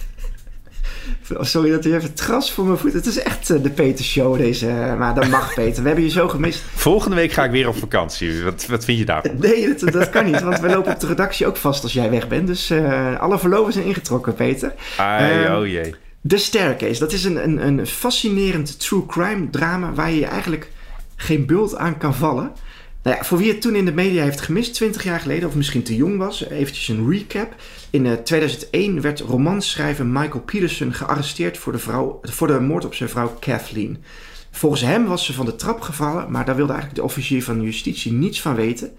[1.41, 2.93] Sorry dat u even het gras voor mijn voet.
[2.93, 4.69] Het is echt eh, de Peter Show deze.
[4.69, 5.81] eh, maar dat mag Peter.
[5.83, 6.63] We hebben je zo gemist.
[6.75, 8.43] Volgende week ga ik weer op vakantie.
[8.43, 9.31] Wat, wat vind je daarvan?
[9.39, 10.41] Nee, dat, dat kan niet.
[10.43, 12.47] Want we lopen op de redactie ook vast als jij weg bent.
[12.47, 14.75] Dus eh, alle verloven zijn ingetrokken, Peter.
[14.97, 15.95] Ai, Ehm, oh jee.
[16.29, 17.01] The Staircase.
[17.01, 19.93] Dat is een, een, een fascinerend true crime drama...
[19.93, 20.71] waar je je eigenlijk
[21.17, 22.53] geen bult aan kan vallen.
[23.03, 25.49] Nou ja, voor wie het toen in de media heeft gemist, 20 jaar geleden...
[25.49, 27.55] of misschien te jong was, eventjes een recap.
[27.91, 31.59] In eh, 2001 werd romanschrijver Michael Peterson gearresteerd...
[31.59, 33.99] Voor de, vrouw, voor de moord op zijn vrouw Kathleen.
[34.51, 36.31] Volgens hem was ze van de trap gevallen...
[36.31, 38.93] maar daar wilde eigenlijk de officier van justitie niets van weten...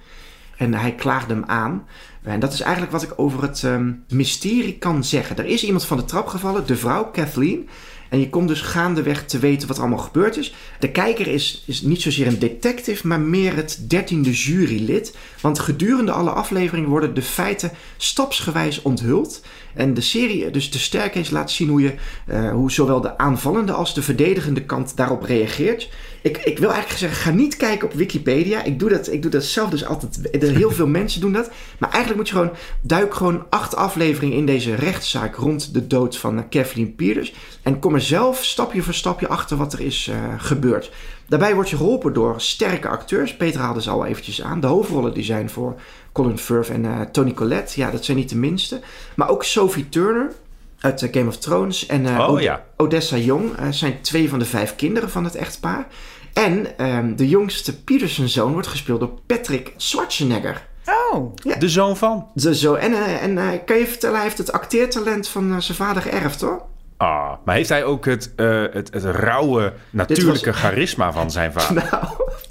[0.61, 1.87] En hij klaagde hem aan.
[2.23, 5.37] En dat is eigenlijk wat ik over het ehm, mysterie kan zeggen.
[5.37, 7.69] Er is iemand van de trap gevallen, de vrouw, Kathleen.
[8.11, 10.53] En je komt dus gaandeweg te weten wat er allemaal gebeurd is.
[10.79, 15.15] De kijker is, is niet zozeer een detective, maar meer het dertiende jurylid.
[15.41, 19.41] Want gedurende alle afleveringen worden de feiten stapsgewijs onthuld.
[19.73, 21.93] En de serie, dus de Staircase, laat zien hoe, je,
[22.25, 25.89] eh, hoe zowel de aanvallende als de verdedigende kant daarop reageert.
[26.21, 28.63] Ik, ik wil eigenlijk zeggen, ga niet kijken op Wikipedia.
[28.63, 30.29] Ik doe dat, ik doe dat zelf dus altijd.
[30.31, 31.51] Heel veel mensen doen dat.
[31.77, 36.17] Maar eigenlijk moet je gewoon, duik gewoon acht afleveringen in deze rechtszaak rond de dood
[36.17, 37.33] van eh, Kathleen Peters.
[37.61, 40.91] En kom er zelf stapje voor stapje achter wat er is eh, gebeurd.
[41.31, 43.35] Daarbij word je geholpen door sterke acteurs.
[43.35, 44.59] Peter haalde ze al eventjes aan.
[44.59, 45.75] De hoofdrollen die zijn voor
[46.11, 47.79] Colin Firth en eh, Tony Collette.
[47.79, 48.79] Ja, dat zijn niet de minste.
[49.15, 50.31] Maar ook Sophie Turner
[50.79, 52.63] uit eh, Game of Thrones en eh, Oh, Od- ja.
[52.77, 55.87] Odessa Jong zijn twee van de vijf kinderen van het echtpaar.
[56.33, 60.67] En ehm, de jongste Peterson-zoon wordt gespeeld door Patrick Schwarzenegger.
[61.11, 62.27] Oh, De zoon van.
[62.35, 62.73] Zo, zo.
[62.73, 66.41] En, en eh, kan je vertellen, hij heeft het acteertalent van eh, zijn vader geërfd
[66.41, 66.61] hoor.
[67.01, 71.83] Ah, maar heeft hij ook het, eh, het, het rauwe, natuurlijke charisma van zijn vader?
[71.91, 72.05] Nou,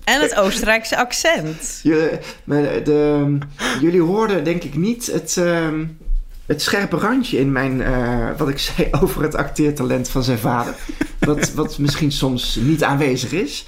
[0.04, 1.80] en het Oostenrijkse accent.
[2.44, 3.38] maar de,
[3.80, 5.84] jullie hoorden denk ik niet het, ehm,
[6.46, 10.74] het scherpe randje in mijn, eh, wat ik zei over het acteertalent van zijn vader.
[11.18, 13.64] Wat, wat misschien soms niet aanwezig is.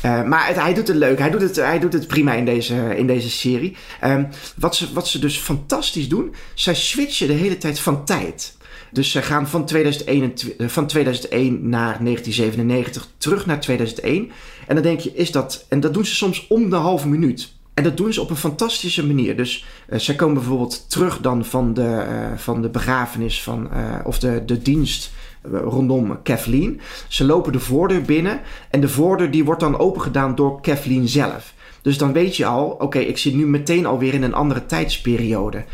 [0.00, 1.18] Eh, maar het- hij doet het leuk.
[1.18, 3.76] Hij doet het, hij doet het prima in deze, in deze serie.
[4.00, 4.24] Ehm,
[4.56, 8.58] wat, ze, wat ze dus fantastisch doen, zij switchen de hele tijd van tijd.
[8.92, 14.30] Dus ze gaan van 2001, en tw- eh, van 2001 naar 1997 terug naar 2001.
[14.66, 15.66] En dan denk je, is dat...
[15.68, 17.52] En dat doen ze soms om de halve minuut.
[17.74, 19.36] En dat doen ze op een fantastische manier.
[19.36, 23.70] Dus eh, zij komen bijvoorbeeld terug dan van de, eh, van de begrafenis van...
[24.04, 26.80] of de, de dienst rondom Kathleen.
[27.08, 28.40] Ze lopen de voordeur binnen.
[28.70, 31.54] En de voordeur die wordt dan opengedaan door Kathleen zelf.
[31.82, 35.64] Dus dan weet je al, oké, ik zit nu meteen alweer in een andere tijdsperiode.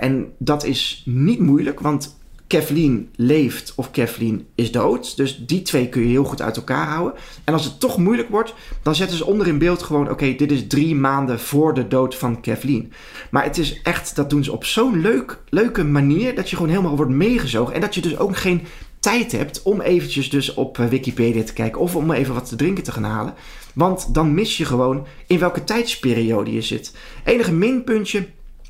[0.00, 5.16] En dat is niet moeilijk, want Kathleen leeft of Kathleen is dood.
[5.16, 7.14] Dus die twee kun je heel goed uit elkaar houden.
[7.44, 10.10] En als het toch moeilijk wordt, dan zetten ze onder in beeld gewoon...
[10.10, 12.92] oké, dit is drie maanden voor de dood van Kathleen.
[13.30, 16.34] Maar het is echt, dat doen ze op zo'n leuk, leuke manier...
[16.34, 17.74] dat je gewoon helemaal wordt meegezogen.
[17.74, 18.62] En dat je dus ook geen
[18.98, 21.80] tijd hebt om eventjes dus op eh, Wikipedia te kijken...
[21.80, 23.34] of om even wat te drinken te gaan halen.
[23.74, 26.96] Want dan mis je gewoon in welke tijdsperiode je zit.
[27.24, 28.26] Enige minpuntje...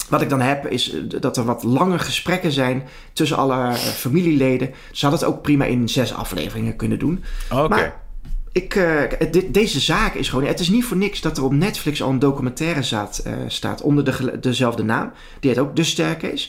[0.09, 3.73] Wat ik dan heb is eh, dat er wat lange gesprekken zijn tussen alle eh,
[3.75, 4.71] familieleden.
[4.93, 7.25] Ze hadden het ook prima in zes afleveringen kunnen doen.
[7.53, 7.69] Oké.
[7.69, 8.03] Maar
[8.53, 10.45] ik, eh, dit- deze zaak is gewoon...
[10.47, 12.83] Het is niet voor niks dat er op Netflix al een documentaire
[13.49, 15.13] staat onder de, dezelfde naam.
[15.41, 16.49] Die heet ook De Staircase.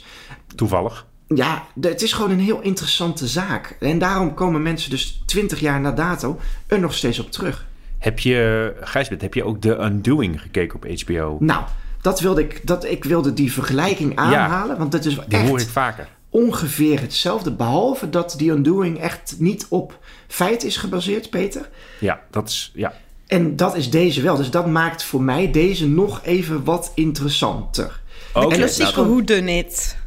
[0.56, 1.06] Toevallig.
[1.28, 3.78] Ja, de- het is gewoon een heel interessante zaak.
[3.80, 7.66] En daarom komen mensen dus 20 jaar na dato er nog steeds op terug.
[7.98, 11.38] Heb je, Gijsbert, heb je ook The Undoing gekeken op HBO?
[11.40, 11.64] Nou,
[12.06, 14.78] dat wilde ik, dat, ik wilde die vergelijking aanhalen.
[14.78, 15.48] Want dat is Die echt...
[15.48, 16.08] hoor ik vaker.
[16.30, 17.52] ongeveer hetzelfde.
[17.52, 21.70] Behalve dat The Undoing echt niet op feit is gebaseerd, Peter.
[22.00, 22.94] Ja, dat is, ja.
[23.28, 24.36] En dat is deze wel.
[24.36, 28.02] Dus dat maakt voor mij deze nog even wat interessanter.
[28.34, 29.98] Oké, En dat Klassieke nou, hoe done it.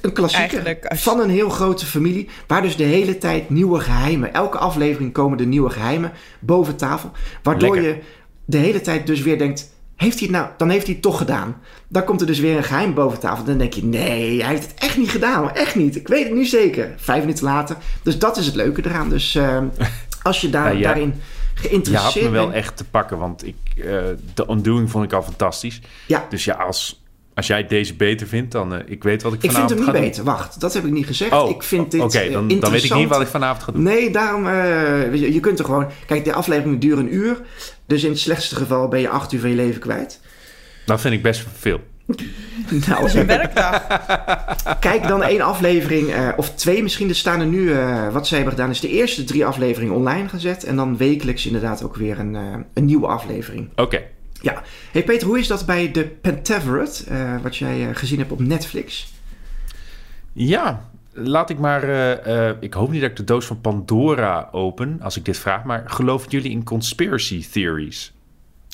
[0.00, 2.28] Een klassieker als van een heel grote familie.
[2.46, 4.32] Waar dus de hele tijd nieuwe geheimen.
[4.32, 7.10] Elke aflevering komen er nieuwe geheimen boven tafel.
[7.42, 7.94] Waardoor Lekker.
[7.94, 8.02] je
[8.44, 9.71] de hele tijd dus weer denkt.
[9.96, 10.48] Heeft hij het nou?
[10.56, 11.56] Dan heeft hij het toch gedaan.
[11.88, 13.44] Dan komt er dus weer een geheim boven tafel.
[13.44, 15.50] Dan denk je, nee, hij heeft het echt niet gedaan.
[15.54, 15.96] Echt niet.
[15.96, 16.94] Ik weet het nu zeker.
[16.96, 17.76] Vijf minuten later.
[18.02, 19.08] Dus dat is het leuke eraan.
[19.08, 19.66] Dus ehm,
[20.22, 20.82] als je daar, Ja, ja.
[20.86, 21.14] daarin
[21.54, 22.56] Je geïnteresseerd had me wel bent.
[22.56, 23.84] echt te pakken, want ik, eh
[24.34, 25.80] The Undoing vond ik al fantastisch.
[26.06, 27.01] Ja, Dus ja, als,
[27.34, 29.78] als jij deze beter vindt, dan uh, ik weet wat ik ik vind vanavond hem
[29.78, 30.08] niet ga doen.
[30.08, 30.24] beter.
[30.24, 31.32] Wacht, dat heb ik niet gezegd.
[31.32, 33.82] Oh, ik vind dit oké, dan, dan weet ik niet wat ik vanavond ga doen.
[33.82, 35.86] Nee, daarom, eh, je, je kunt er gewoon...
[36.06, 37.40] Kijk, de afleveringen duren een uur.
[37.86, 40.20] Dus in het slechtste geval ben je acht uur van je leven kwijt.
[40.86, 41.80] Dat vind ik best veel.
[42.88, 43.86] Nou, Een werkdag.
[44.80, 47.08] kijk dan één aflevering, eh, of twee misschien.
[47.08, 50.28] Er staan er nu, eh, wat zij hebben gedaan, is de eerste drie afleveringen online
[50.28, 50.64] gezet.
[50.64, 52.42] En dan wekelijks inderdaad ook weer een, eh,
[52.74, 53.68] een nieuwe aflevering.
[53.76, 54.02] Oké.
[54.42, 54.62] Ja.
[54.92, 58.40] Hey Peter, hoe is dat bij de Pentaveret, eh, wat jij eh, gezien hebt op
[58.40, 59.12] Netflix?
[60.32, 61.82] Ja, laat ik maar...
[61.82, 65.38] eh, eh, ik hoop niet dat ik de doos van Pandora open als ik dit
[65.38, 65.64] vraag.
[65.64, 68.12] Maar geloven jullie in conspiracy theories?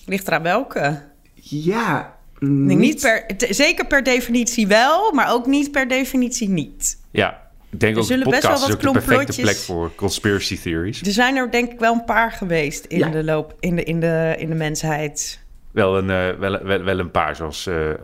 [0.07, 1.03] Ligt eraan welke?
[1.35, 6.99] Ja, denk niet per, zeker per definitie wel, maar ook niet per definitie niet.
[7.11, 9.41] Ja, ik denk Er ook de zullen best wel podcast is wat ook de perfecte
[9.41, 11.03] plek voor conspiracy theories.
[11.03, 13.09] Er zijn er denk ik wel een paar geweest in Ja.
[13.09, 15.41] de loop in de, in de, in de mensheid.
[15.73, 17.67] Wel een, eh, wel, wel, wel een paar zoals...
[17.67, 17.99] eh, eh,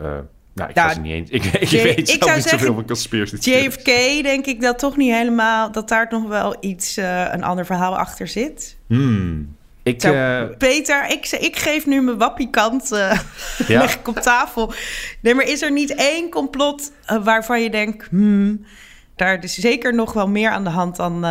[0.53, 1.29] nou, ik Ja, was er niet eens.
[1.29, 3.49] Ik, ik J- weet ik zou niet zoveel van conspiracy.
[3.49, 3.85] JFK
[4.23, 6.97] denk ik dat toch niet helemaal dat daar nog wel iets
[7.31, 8.77] een ander verhaal achter zit.
[8.87, 9.55] Hmm.
[9.83, 9.97] Ik,
[10.57, 13.19] Peter, ik, ik geef nu mijn wappiekant eh
[13.67, 13.79] Ja.
[13.81, 14.73] leg ik op tafel.
[15.21, 16.91] Nee, maar is er niet één complot
[17.23, 18.65] waarvan je denkt, hmm,
[19.15, 21.23] daar is zeker nog wel meer aan de hand dan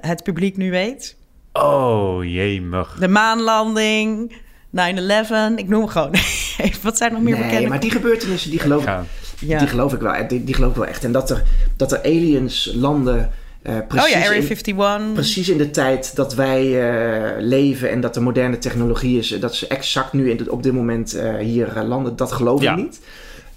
[0.00, 1.16] het publiek nu weet?
[1.52, 2.96] oh, jemig.
[2.98, 4.32] De maanlanding,
[4.76, 6.10] 9-11, ik noem gewoon.
[6.82, 7.68] Wat zijn nog meer nee, bekende?
[7.68, 9.04] maar die gebeurtenissen, die geloof, Ja.
[9.38, 9.58] Ja.
[9.58, 10.28] die geloof ik wel.
[10.28, 11.04] Die, die geloof ik wel echt.
[11.04, 11.42] En dat er,
[11.76, 13.30] dat er aliens landen
[13.62, 15.12] eh, oh precies, ja, Area in, 51.
[15.12, 19.28] precies in de tijd dat wij eh, leven en dat er moderne technologie is.
[19.40, 22.16] Dat ze exact nu in op dit moment eh, hier eh, landen.
[22.16, 22.70] Dat geloof Ja.
[22.72, 23.00] ik niet.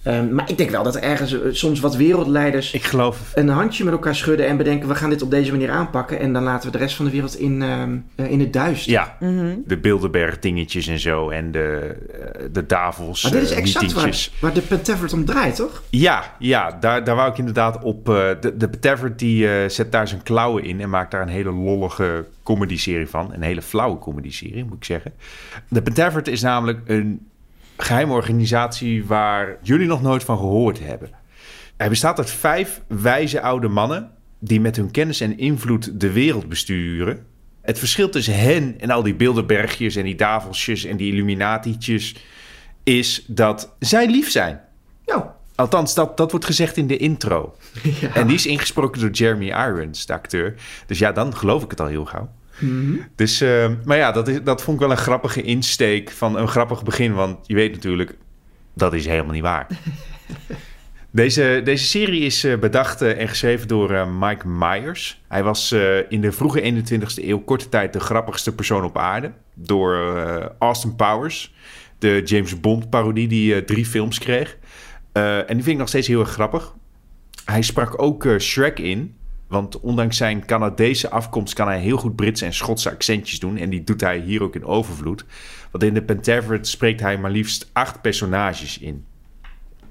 [0.05, 3.31] Ehm, maar ik denk wel dat er ergens eh, soms wat wereldleiders Ik geloof...
[3.35, 4.87] een handje met elkaar schudden en bedenken...
[4.87, 6.19] we gaan dit op deze manier aanpakken...
[6.19, 8.91] en dan laten we de rest van de wereld in, ehm, eh, in het duister.
[8.91, 9.55] Ja, Mhm.
[9.65, 11.29] de Bilderberg dingetjes en zo.
[11.29, 13.93] En de, eh, de Davos Maar dit is eh, exact
[14.39, 15.83] waar, de Pentavert om draait, toch?
[15.89, 18.09] Ja, ja daar, daar wou ik inderdaad op.
[18.09, 21.51] eh, de de die eh, zet daar zijn klauwen in en maakt daar een hele
[21.51, 23.33] lollige comedy-serie van.
[23.33, 25.13] Een hele flauwe comedy-serie, moet ik zeggen.
[25.69, 27.27] De Petavert is namelijk een
[27.77, 31.09] geheime organisatie waar jullie nog nooit van gehoord hebben.
[31.77, 36.49] Hij bestaat uit vijf wijze oude mannen die met hun kennis en invloed de wereld
[36.49, 37.25] besturen.
[37.61, 42.15] Het verschil tussen hen en al die Bilderbergjes en die Davosjes en die Illuminati'tjes
[42.83, 44.61] is dat zij lief zijn.
[45.05, 45.35] Ja.
[45.55, 47.55] Althans, dat, dat wordt gezegd in de intro.
[48.01, 48.13] Ja.
[48.13, 50.55] En die is ingesproken door Jeremy Irons, de acteur.
[50.85, 52.29] Dus ja, dan geloof ik het al heel gauw.
[53.15, 56.47] Dus, eh, maar ja, dat, is, dat vond ik wel een grappige insteek van een
[56.47, 57.13] grappig begin.
[57.13, 58.17] Want je weet natuurlijk,
[58.73, 59.67] dat is helemaal niet waar.
[61.15, 65.21] Deze, deze serie is eh, bedacht eh, en geschreven door eh, Mike Myers.
[65.27, 65.71] Hij was
[66.09, 69.31] in de vroege 21ste eeuw korte tijd de grappigste persoon op aarde.
[69.53, 69.95] Door
[70.59, 71.53] Austin Powers,
[71.99, 74.57] de James Bond parodie die drie films kreeg.
[75.11, 76.73] En die vind ik nog steeds heel erg grappig.
[77.45, 79.15] Hij sprak ook Shrek in.
[79.47, 83.57] Want ondanks zijn Canadese afkomst kan hij heel goed Britse en Schotse accentjes doen.
[83.57, 85.25] En die doet hij hier ook in overvloed.
[85.71, 89.05] Want in de Pentavert spreekt hij maar liefst acht personages in.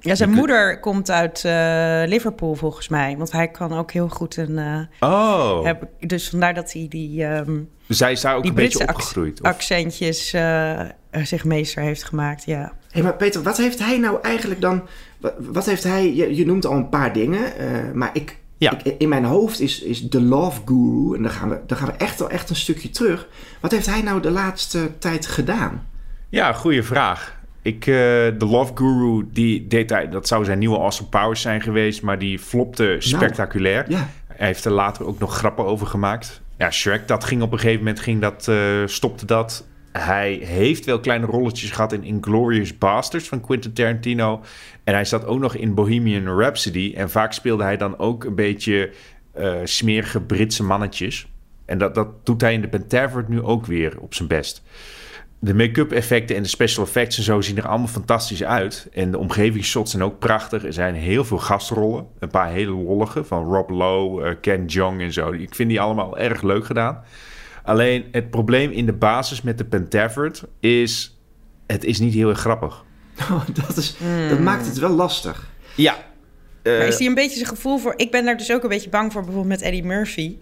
[0.00, 3.16] Ja, zijn moeder komt uit eh, Liverpool volgens mij.
[3.16, 4.58] Want hij kan ook heel goed een...
[4.58, 8.50] eh, Oh, heb, dus vandaar dat hij die, ehm, dus hij is daar ook die
[8.50, 9.40] een beetje Britse ac- opgegroeid.
[9.40, 10.80] of- accentjes eh,
[11.22, 12.44] zich meester heeft gemaakt.
[12.44, 12.72] Ja.
[12.90, 14.82] Hé, maar Peter, wat heeft hij nou eigenlijk dan...
[15.20, 16.14] Wat, wat heeft hij...
[16.14, 18.78] Je, je noemt al een paar dingen, eh, maar ik, Ja.
[18.82, 18.94] ik...
[18.98, 21.92] In mijn hoofd is, is de Love Guru, en dan gaan we, dan gaan we
[21.92, 23.28] echt wel echt een stukje terug.
[23.60, 25.86] Wat heeft hij nou de laatste tijd gedaan?
[26.28, 27.42] Ja, goede vraag.
[27.62, 27.94] Ik, eh,
[28.38, 32.18] de Love Guru, die deed hij, dat zou zijn nieuwe Awesome Powers zijn geweest, maar
[32.18, 33.84] die flopte spectaculair.
[33.90, 34.08] Ja.
[34.26, 36.40] Hij heeft er later ook nog grappen over gemaakt.
[36.58, 39.66] Ja, Shrek, dat ging op een gegeven moment, ging dat, eh, stopte dat.
[39.98, 44.40] Hij heeft wel kleine rolletjes gehad in Inglourious Basterds van Quentin Tarantino.
[44.84, 46.92] En hij zat ook nog in Bohemian Rhapsody.
[46.96, 48.92] En vaak speelde hij dan ook een beetje
[49.32, 51.26] eh, smerige Britse mannetjes.
[51.64, 54.62] En dat, dat doet hij in de Pentavert nu ook weer op zijn best.
[55.38, 58.88] De make-up effecten en de special effects en zo zien er allemaal fantastisch uit.
[58.92, 60.64] En de omgevingsshots zijn ook prachtig.
[60.64, 62.06] Er zijn heel veel gastrollen.
[62.18, 65.32] Een paar hele lollige van Rob Lowe, eh, Ken Jeong en zo.
[65.32, 67.02] Ik vind die allemaal erg leuk gedaan.
[67.64, 71.18] Alleen het probleem in de basis met de Pentavert is...
[71.66, 72.84] het is niet heel erg grappig.
[73.30, 73.96] Oh, dat, is,
[74.28, 75.48] dat maakt het wel lastig.
[75.76, 75.96] Ja.
[76.62, 77.94] Maar is hij een beetje zijn gevoel voor...
[77.96, 80.36] Ik ben daar dus ook een beetje bang voor, bijvoorbeeld met Eddie Murphy.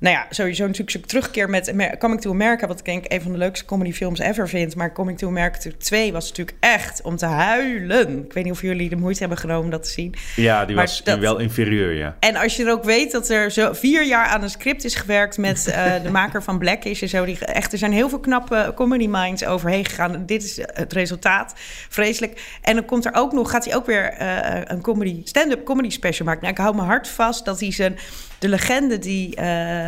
[0.00, 2.66] Nou ja, sowieso natuurlijk zo'n terugkeer met Coming to America...
[2.66, 4.76] wat ik denk een van de leukste comedyfilms ever vind.
[4.76, 8.24] Maar Coming to America 2 was natuurlijk echt om te huilen.
[8.24, 10.14] Ik weet niet of jullie de moeite hebben genomen om dat te zien.
[10.36, 12.16] Ja, die Maar was dat- wel inferieur, ja.
[12.20, 14.94] En als je er ook weet dat er zo vier jaar aan een script is
[14.94, 17.24] gewerkt met eh, de maker van Blackish en zo.
[17.24, 20.22] Die, echt, er zijn heel veel knappe comedy minds overheen gegaan.
[20.26, 21.52] Dit is het resultaat.
[21.88, 22.58] Vreselijk.
[22.62, 25.90] En dan komt er ook nog, gaat hij ook weer eh, een comedy, stand-up comedy
[25.90, 26.42] special maken.
[26.42, 27.98] Nou, ik hou mijn hart vast dat hij zijn,
[28.38, 29.76] de legende die eh,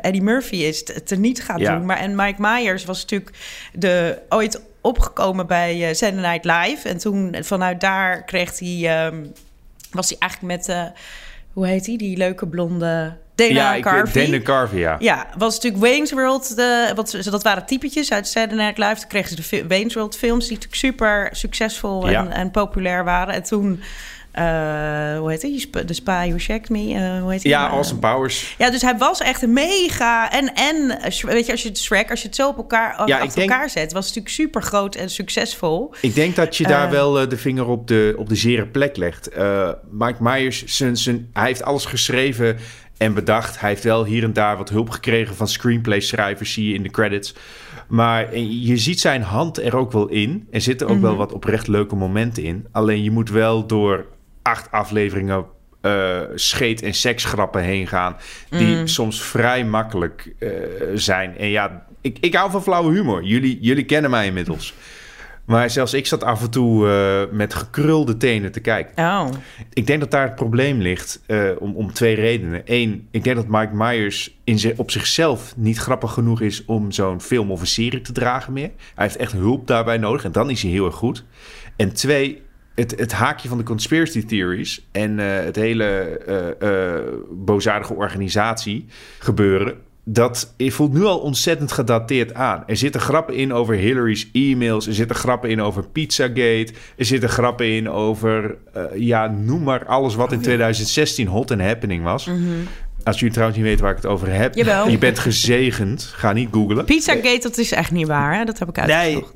[0.00, 1.76] Eddie Murphy is, te niet gaat Ja.
[1.76, 1.86] doen.
[1.86, 3.36] Maar, en Mike Myers was natuurlijk
[3.72, 6.88] de, ooit opgekomen bij uh, Saturday Night Live.
[6.88, 9.24] En toen vanuit daar kreeg hij, ehm,
[9.90, 10.84] was hij eigenlijk met, eh,
[11.52, 14.24] hoe heet die, die leuke blonde Dana ja, ik, Carvey.
[14.26, 14.96] Dana Carvey, ja.
[14.98, 16.56] Ja, was natuurlijk Wayne's World.
[16.56, 18.94] De, wat, ze- dat waren typetjes uit Saturday Night Live.
[19.00, 20.42] Toen kregen ze de Wayne's World films...
[20.48, 22.20] die natuurlijk super succesvol Ja.
[22.24, 23.34] en, en populair waren.
[23.34, 23.86] En toen eh,
[25.18, 25.60] hoe heet?
[25.60, 26.94] Sp- De Spy Who Shagged Me.
[26.94, 27.42] eh, hoe heet?
[27.42, 28.54] Ja, Eh, Awesome Powers.
[28.58, 30.30] Ja, dus hij was echt een mega...
[30.32, 33.02] En, en eh, weet je, als je het Shrek, als je het zo op elkaar,
[33.06, 33.92] Ja, achter denk- elkaar zet...
[33.92, 35.94] was het natuurlijk super groot en succesvol.
[36.00, 36.90] Ik denk dat je daar Eh.
[36.90, 39.28] wel eh, de vinger op de, op de zere plek legt.
[39.28, 42.56] Eh, Mike Myers, zijn, zijn, hij heeft alles geschreven
[42.96, 43.60] en bedacht.
[43.60, 46.90] Hij heeft wel hier en daar wat hulp gekregen van screenplay-schrijvers, zie je in de
[46.90, 47.34] credits.
[47.88, 50.46] Maar eh, je ziet zijn hand er ook wel in.
[50.50, 52.66] Er zitten ook wel wat oprecht leuke momenten in.
[52.72, 54.06] Alleen je moet wel door
[54.42, 55.44] acht afleveringen
[55.80, 58.16] eh, scheet- en seksgrappen heen gaan.
[58.50, 60.48] Die soms vrij makkelijk eh,
[60.94, 61.38] zijn.
[61.38, 63.22] En ja, ik, ik hou van flauwe humor.
[63.22, 64.74] Jullie, jullie kennen mij inmiddels.
[65.44, 69.04] Maar zelfs ik zat af en toe eh, met gekrulde tenen te kijken.
[69.04, 69.28] Oh,
[69.72, 71.20] Ik denk dat daar het probleem ligt
[71.58, 72.62] om, om twee redenen.
[72.64, 76.92] Eén, ik denk dat Mike Myers in zi- op zichzelf niet grappig genoeg is om
[76.92, 78.70] zo'n film of een serie te dragen meer.
[78.94, 81.24] Hij heeft echt hulp daarbij nodig en dan is hij heel erg goed.
[81.76, 82.42] En twee,
[82.74, 88.86] het, het haakje van de conspiracy theories en eh, het hele eh eh boosaardige organisatie
[89.18, 89.74] gebeuren.
[90.04, 92.62] Dat voelt nu al ontzettend gedateerd aan.
[92.66, 94.86] Er zitten grappen in over Hillary's e-mails.
[94.86, 96.72] Er zitten grappen in over Pizzagate.
[96.96, 98.56] Er zitten grappen in over,
[98.94, 102.30] ja, noem maar alles wat in 2016 hot and happening was.
[103.04, 104.54] Als jullie trouwens niet weten waar ik het over heb.
[104.54, 104.88] Jawel.
[104.88, 106.02] Je bent gezegend.
[106.14, 106.84] Ga niet googlen.
[106.84, 108.36] Pizzagate, dat is echt niet waar.
[108.36, 108.44] Hè?
[108.44, 109.32] Dat heb ik uitgezocht.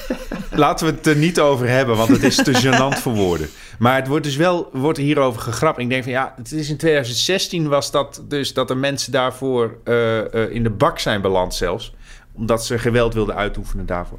[0.50, 3.48] Laten we het er niet over hebben, want het is te gênant voor woorden.
[3.78, 5.78] Maar het wordt dus wel wordt hierover gegrapt.
[5.78, 9.78] Ik denk van ja, het is in 2016 was dat dus dat er mensen daarvoor
[9.84, 11.94] eh, eh, in de bak zijn beland zelfs.
[12.32, 14.18] Omdat ze geweld wilden uitoefenen daarvoor.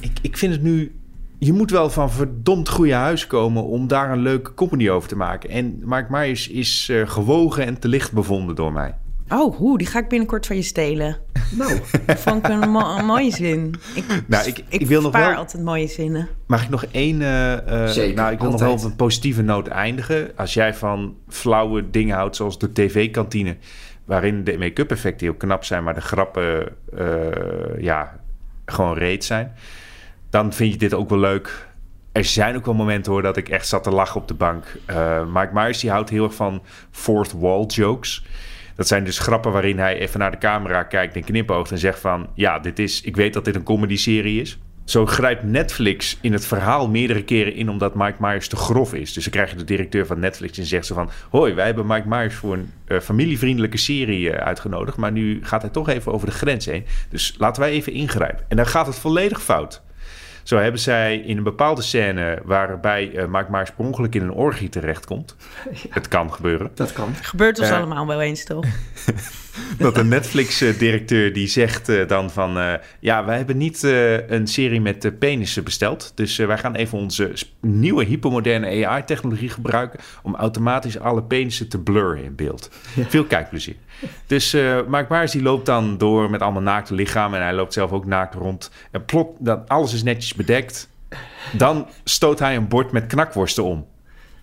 [0.00, 0.99] Ik, ik vind het nu...
[1.42, 5.16] Je moet wel van verdomd goede huis komen om daar een leuke comedy over te
[5.16, 5.50] maken.
[5.50, 8.94] En Mark Myers is eh, gewogen en te licht bevonden door mij.
[9.28, 11.16] Oh, hoe, die ga ik binnenkort van je stelen.
[11.56, 13.74] Nou, Dat vond ik een, mo- een mooie zin.
[13.94, 16.28] Ik, Nou, ik- ik wil nog wel- altijd mooie zinnen.
[16.46, 17.22] Mag ik nog één...
[17.22, 20.30] eh, eh, Zeker, nou, ik wil nog wel op een positieve noot eindigen.
[20.36, 23.56] Als jij van flauwe dingen houdt, zoals de tv-kantine...
[24.04, 25.84] waarin de make-up effecten heel knap zijn...
[25.84, 28.20] maar de grappen, eh, ja,
[28.66, 29.52] gewoon reet zijn...
[30.30, 31.68] dan vind je dit ook wel leuk.
[32.12, 34.64] Er zijn ook wel momenten hoor dat ik echt zat te lachen op de bank.
[34.86, 38.24] Eh Mike Myers die houdt heel erg van fourth wall jokes.
[38.80, 42.00] Dat zijn dus grappen waarin hij even naar de camera kijkt en knipoogt en zegt
[42.00, 42.28] van...
[42.34, 44.58] ja, dit is, ik weet dat dit een comedy-serie is.
[44.84, 49.12] Zo grijpt Netflix in het verhaal meerdere keren in omdat Mike Myers te grof is.
[49.12, 51.10] Dus dan krijg je de directeur van Netflix en zegt ze van...
[51.30, 54.96] hoi, wij hebben Mike Myers voor een eh, familievriendelijke serie eh, uitgenodigd...
[54.96, 56.84] maar nu gaat hij toch even over de grens heen.
[57.08, 58.44] Dus laten wij even ingrijpen.
[58.48, 59.82] En dan gaat het volledig fout.
[60.42, 64.32] Zo hebben zij in een bepaalde scène waarbij eh Mike Myers per ongeluk in een
[64.32, 65.36] orgie terechtkomt.
[65.90, 66.70] Het kan gebeuren.
[66.74, 67.14] dat kan.
[67.22, 67.76] Gebeurt ons Eh.
[67.76, 68.64] allemaal wel eens, toch?
[69.78, 72.58] Dat de Netflix-directeur die zegt eh, dan van...
[72.58, 76.12] eh, ja, wij hebben niet eh, een serie met penissen besteld.
[76.14, 80.00] Dus wij gaan even onze nieuwe hypermoderne AI-technologie gebruiken...
[80.22, 82.70] om automatisch alle penissen te blurren in beeld.
[83.08, 83.76] Veel kijkplezier.
[84.26, 87.38] Dus eh Mike Myers die loopt dan door met allemaal naakte lichamen...
[87.38, 88.70] en hij loopt zelf ook naakt rond.
[88.90, 90.88] En plot, dat alles is netjes bedekt.
[91.52, 93.86] Dan stoot hij een bord met knakworsten om.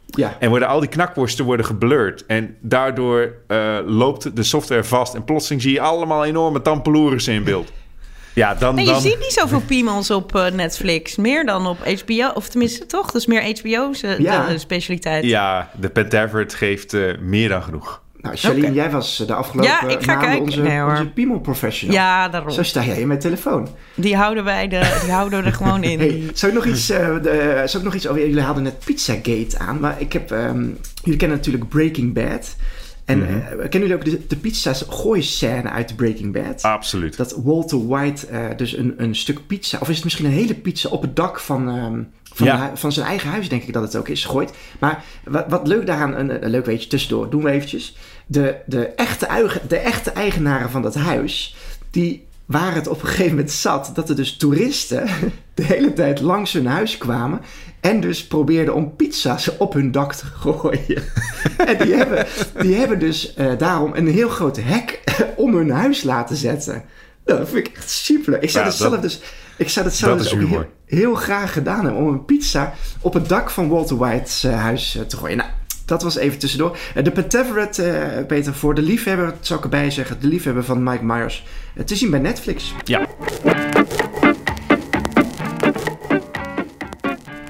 [0.07, 2.25] Ja, En worden al die knakworsten worden geblurred.
[2.25, 5.13] En daardoor eh, loopt de software vast.
[5.15, 7.71] En plotseling zie je allemaal enorme tampeloerissen in beeld.
[8.33, 8.75] Ja, dan...
[8.75, 11.15] Nee, je dan ziet niet zoveel piemels op eh, Netflix.
[11.15, 12.31] Meer dan op HBO.
[12.33, 13.05] Of tenminste, toch?
[13.05, 14.47] Dat is meer HBO's eh, Ja.
[14.47, 15.23] de specialiteit.
[15.23, 18.01] ja, de Pentavert geeft eh, meer dan genoeg.
[18.27, 20.39] Nou Charlene, jij was eh, de afgelopen Ja, ik ga maanden kijken.
[20.45, 20.89] onze, Nee, hoor.
[20.91, 21.95] onze piemel professional.
[21.95, 22.51] Ja, daarom.
[22.51, 23.67] Zo sta jij in mijn telefoon.
[23.95, 25.99] Die houden wij de, die houden we er gewoon in.
[25.99, 28.27] Hey, zou ik nog iets, eh, de, zou ik nog iets over...
[28.27, 30.31] Jullie hadden net Pizzagate aan, maar ik heb...
[30.31, 30.65] ehm,
[31.03, 32.55] jullie kennen natuurlijk Breaking Bad.
[33.05, 33.29] En Mhm.
[33.33, 36.61] eh, kennen jullie ook de, de pizza's gooiscène uit Breaking Bad?
[36.63, 37.17] Absoluut.
[37.17, 39.77] Dat Walter White eh, dus een, een stuk pizza...
[39.81, 41.69] Of is het misschien een hele pizza op het dak van...
[41.69, 42.01] ehm,
[42.33, 42.55] van, Ja.
[42.57, 44.51] de hu- van zijn eigen huis, denk ik dat het ook is, gooit.
[44.79, 47.95] Maar wat, wat leuk daaraan, een, een leuk weetje tussendoor, doen we eventjes.
[48.27, 51.55] De, de, echte, de echte eigenaren van dat huis,
[51.91, 55.07] die waren het op een gegeven moment zat dat er dus toeristen
[55.53, 57.41] de hele tijd langs hun huis kwamen
[57.79, 61.03] en dus probeerden om pizza's op hun dak te gooien.
[61.67, 62.25] en die hebben,
[62.61, 65.03] die hebben dus eh, daarom een heel groot hek
[65.35, 66.83] om hun huis laten zetten.
[67.25, 68.41] Nou, dat vind ik echt super.
[68.43, 69.21] Ik zou Ja, het zelf dus,
[69.57, 73.29] ik zou het zelf dus heel, heel graag gedaan hebben om een pizza op het
[73.29, 75.37] dak van Walter White's eh, huis eh, te gooien.
[75.37, 75.49] Nou,
[75.87, 76.77] dat was even tussendoor.
[76.95, 80.83] Eh, de Pentaveret, eh, Peter, voor de liefhebber, zou ik erbij zeggen, de liefhebber van
[80.83, 81.45] Mike Myers,
[81.75, 82.73] eh, te zien bij Netflix.
[82.83, 83.07] Ja.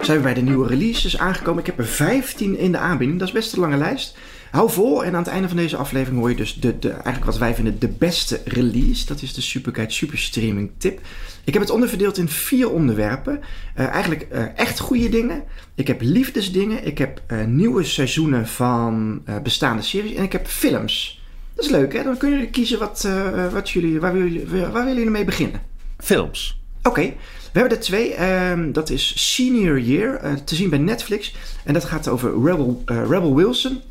[0.02, 1.60] Zijn we bij de nieuwe releases aangekomen.
[1.60, 3.20] Ik heb er 15 in de aanbieding.
[3.20, 4.18] Dat is best een lange lijst.
[4.58, 7.26] Hou vol en aan het einde van deze aflevering hoor je dus de, de, eigenlijk
[7.26, 9.06] wat wij vinden de beste release.
[9.06, 11.00] Dat is de Superguide Superstreaming tip.
[11.44, 13.40] Ik heb het onderverdeeld in vier onderwerpen.
[13.78, 15.44] Uh, eigenlijk uh, echt goede dingen.
[15.76, 16.86] Ik heb liefdesdingen.
[16.86, 20.14] Ik heb uh, nieuwe seizoenen van bestaande series.
[20.14, 21.22] En ik heb films.
[21.56, 22.04] Dat is leuk hè?
[22.04, 23.08] Dan kunnen jullie kiezen wat,
[23.52, 25.62] wat jullie, waar, willen jullie, waar willen jullie mee beginnen.
[25.98, 26.60] Films.
[26.78, 27.18] Oké, okay.
[27.52, 28.30] we hebben er twee.
[28.50, 31.36] Um, dat is Senior Year, uh, te zien bij Netflix.
[31.64, 33.82] En dat gaat over Rebel, uh, Rebel Wilson.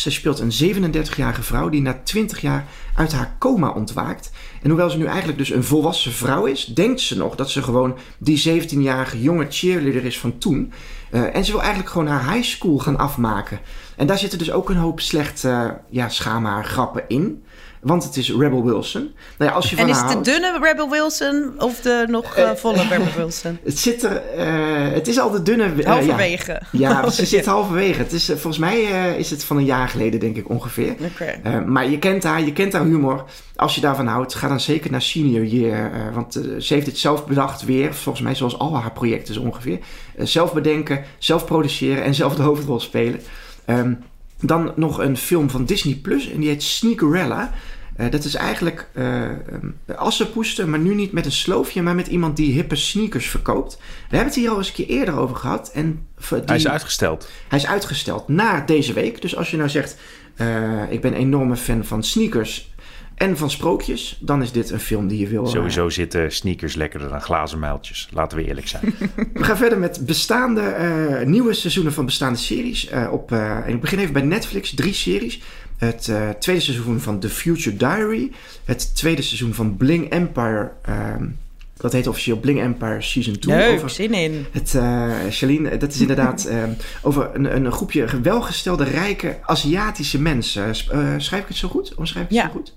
[0.00, 4.30] Ze speelt een 37-jarige vrouw die na 20 jaar uit haar coma ontwaakt.
[4.62, 7.62] En hoewel ze nu eigenlijk dus een volwassen vrouw is, denkt ze nog dat ze
[7.62, 10.72] gewoon die 17-jarige jonge cheerleader is van toen.
[11.10, 13.60] Uh, en ze wil eigenlijk gewoon haar high school gaan afmaken.
[13.96, 17.44] En daar zitten dus ook een hoop slechte, ja, schaam haar grappen in.
[17.82, 19.02] Want het is Rebel Wilson.
[19.38, 22.34] Nou ja, als je van en is het de dunne Rebel Wilson of de nog
[22.36, 23.58] eh, volle Rebel Wilson?
[23.64, 24.16] Het zit er.
[24.16, 25.64] eh, het is al de dunne.
[25.82, 26.62] eh, Halverwege.
[26.72, 27.98] Ja, ja ze zit halverwege.
[27.98, 30.94] Het is, eh, volgens mij eh, is het van een jaar geleden, denk ik ongeveer.
[31.12, 31.24] Oké.
[31.42, 33.24] Eh, maar je kent haar, je kent haar humor.
[33.56, 35.92] Als je daarvan houdt, ga dan zeker naar Senior Year.
[35.92, 37.94] eh, want eh, ze heeft het zelf bedacht weer.
[37.94, 39.78] Volgens mij zoals al haar projecten zo ongeveer.
[40.16, 43.20] Eh, zelf bedenken, zelf produceren en zelf de hoofdrol spelen.
[43.64, 43.92] Ehm,
[44.40, 47.52] dan nog een film van Disney Plus en die heet Sneakerella.
[47.96, 49.22] Eh, dat is eigenlijk eh
[49.52, 53.76] um, assenpoester, maar nu niet met een sloofje, maar met iemand die hippe sneakers verkoopt.
[53.76, 55.70] We hebben het hier al eens een keer eerder over gehad.
[55.74, 56.06] En
[56.46, 57.28] Hij is uitgesteld.
[57.48, 59.22] hij is uitgesteld naar deze week.
[59.22, 59.96] Dus als je nou zegt,
[60.34, 62.74] eh, ik ben een enorme fan van sneakers
[63.18, 65.44] en van sprookjes, dan is dit een film die je wil.
[65.44, 68.08] eh, Sowieso zitten sneakers lekkerder dan glazen muiltjes.
[68.12, 68.94] Laten we eerlijk zijn.
[69.34, 72.86] We gaan verder met bestaande, eh, nieuwe seizoenen van bestaande series.
[72.88, 75.40] Eh, op, eh, en ik begin even bij Netflix, drie series.
[75.76, 78.30] Het eh, tweede seizoen van The Future Diary.
[78.64, 80.70] Het tweede seizoen van Bling Empire.
[80.82, 81.26] ehm,
[81.76, 83.56] dat heet officieel Bling Empire Season 2.
[83.56, 84.46] Leuk, Over zin in.
[84.52, 86.70] het, eh Charlene, dat is inderdaad ehm,
[87.02, 90.64] over een, een groepje welgestelde, rijke Aziatische mensen.
[90.66, 90.74] Eh,
[91.16, 91.94] schrijf ik het zo goed?
[91.94, 92.46] Omschrijf ik het Ja.
[92.46, 92.74] zo goed?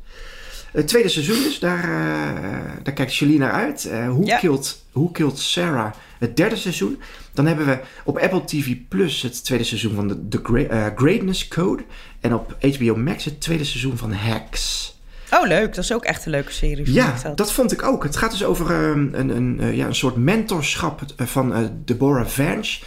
[0.72, 3.86] Het tweede seizoen dus, daar, eh, daar kijkt Charlene naar uit.
[3.86, 4.38] Eh Who, Ja.
[4.38, 7.02] killed, Who Killed Sarah, het derde seizoen.
[7.34, 11.48] Dan hebben we op Apple TV Plus het tweede seizoen van de, The eh, Greatness
[11.48, 11.84] Code.
[12.20, 14.91] En op HBO Max het tweede seizoen van Hacks.
[15.32, 15.76] Oh, leuk.
[15.76, 16.94] Dat is ook echt een leuke serie.
[16.94, 17.38] Ja, dat.
[17.38, 18.04] dat vond ik ook.
[18.04, 21.60] Het gaat dus over ehm, een, een, eh, ja, een soort mentorschap eh, van eh,
[21.86, 22.80] Deborah Vance.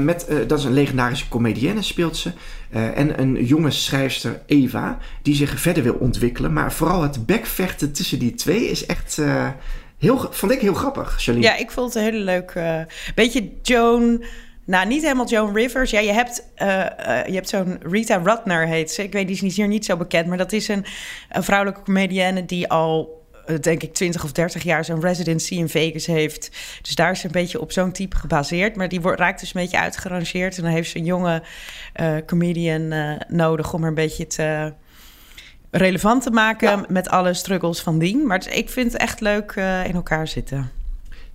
[0.00, 2.32] Met, dat is een legendarische comedienne, speelt ze.
[2.70, 6.52] En een jonge schrijfster, Eva, die zich verder wil ontwikkelen.
[6.52, 9.20] Maar vooral het bekvechten tussen die twee is echt...
[9.98, 11.46] heel, vond ik heel grappig, Charlene.
[11.46, 12.52] Ja, ik vond het een hele leuk.
[13.14, 14.24] beetje Joan.
[14.66, 15.90] Nou, niet helemaal Joan Rivers.
[15.90, 19.02] Ja, je hebt, eh, eh, je hebt zo'n Rita Rudner heet ze.
[19.02, 20.26] Ik weet, die is hier niet zo bekend.
[20.26, 20.84] Maar dat is een,
[21.30, 25.68] een vrouwelijke comedienne die al, eh, denk ik, 20 of 30 jaar zo'n residency in
[25.68, 26.50] Vegas heeft.
[26.82, 28.76] Dus daar is ze een beetje op zo'n type gebaseerd.
[28.76, 30.56] Maar die wordt, raakt dus een beetje uitgerangeerd.
[30.56, 31.42] En dan heeft ze een jonge
[32.26, 32.94] comedian
[33.28, 34.72] nodig om er een beetje te
[35.70, 36.84] relevant te maken Ja.
[36.88, 38.26] met alle struggles van dien.
[38.26, 39.52] Maar ik vind het echt leuk
[39.84, 40.70] in elkaar zitten.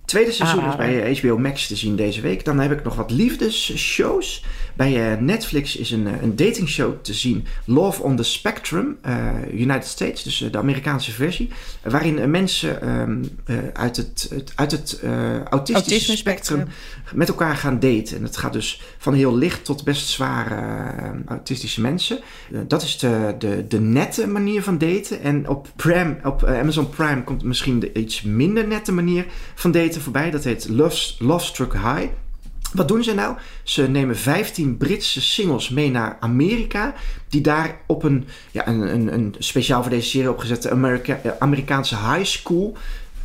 [0.04, 1.02] Tweede seizoen is Aanrader.
[1.02, 2.44] bij HBO Max te zien deze week.
[2.44, 4.44] Dan heb ik nog wat liefdesshows.
[4.74, 7.46] Bij eh, Netflix is een, eh, een datingshow te zien.
[7.64, 11.50] Love on the Spectrum, eh, United States, dus de Amerikaanse versie.
[11.82, 17.18] waarin mensen ehm, eh, uit het, uit het autistische Autisme spectrum spectrum.
[17.18, 18.16] met elkaar gaan daten.
[18.16, 22.18] En het gaat dus van heel licht tot best zware eh, autistische mensen.
[22.66, 25.20] Dat is de, de, de nette manier van daten.
[25.20, 29.91] En op, Prime, op Amazon Prime komt misschien de iets minder nette manier van daten
[30.00, 30.30] voorbij.
[30.30, 32.06] Dat heet Love, Love Struck High.
[32.72, 33.36] Wat doen ze nou?
[33.62, 36.94] Ze nemen 15 Britse singles mee naar Amerika.
[37.28, 41.30] Die daar op een, ja, een, een, een speciaal voor deze serie opgezette Amerika, eh,
[41.38, 42.76] Amerikaanse high school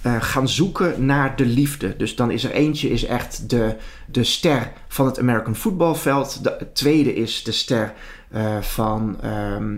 [0.02, 1.96] eh, gaan zoeken naar de liefde.
[1.98, 6.44] Dus dan is er eentje is echt de, de ster van het American voetbalveld.
[6.44, 7.94] De tweede is de ster
[8.32, 9.76] eh, van, ehm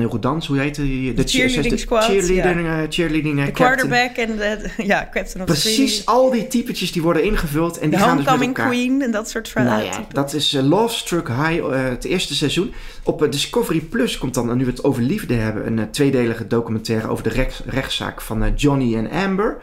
[0.00, 1.14] heel goed dansen, hoe heet die?
[1.14, 5.44] De cheerleading de squad, Cheerleading, eh, cheerleading eh, De quarterback en de ja, captain of
[5.44, 8.66] Precies, al die typetjes die worden ingevuld en De die gaan dus met elkaar.
[8.66, 9.84] queen en dat soort verhalen.
[9.84, 12.72] Nou ja, dat is Love Struck High, het eerste seizoen.
[13.04, 17.24] Op Discovery Plus komt dan, nu we het over liefde hebben, een tweedelige documentaire over
[17.24, 19.56] de rechts- rechtszaak van Johnny en Amber.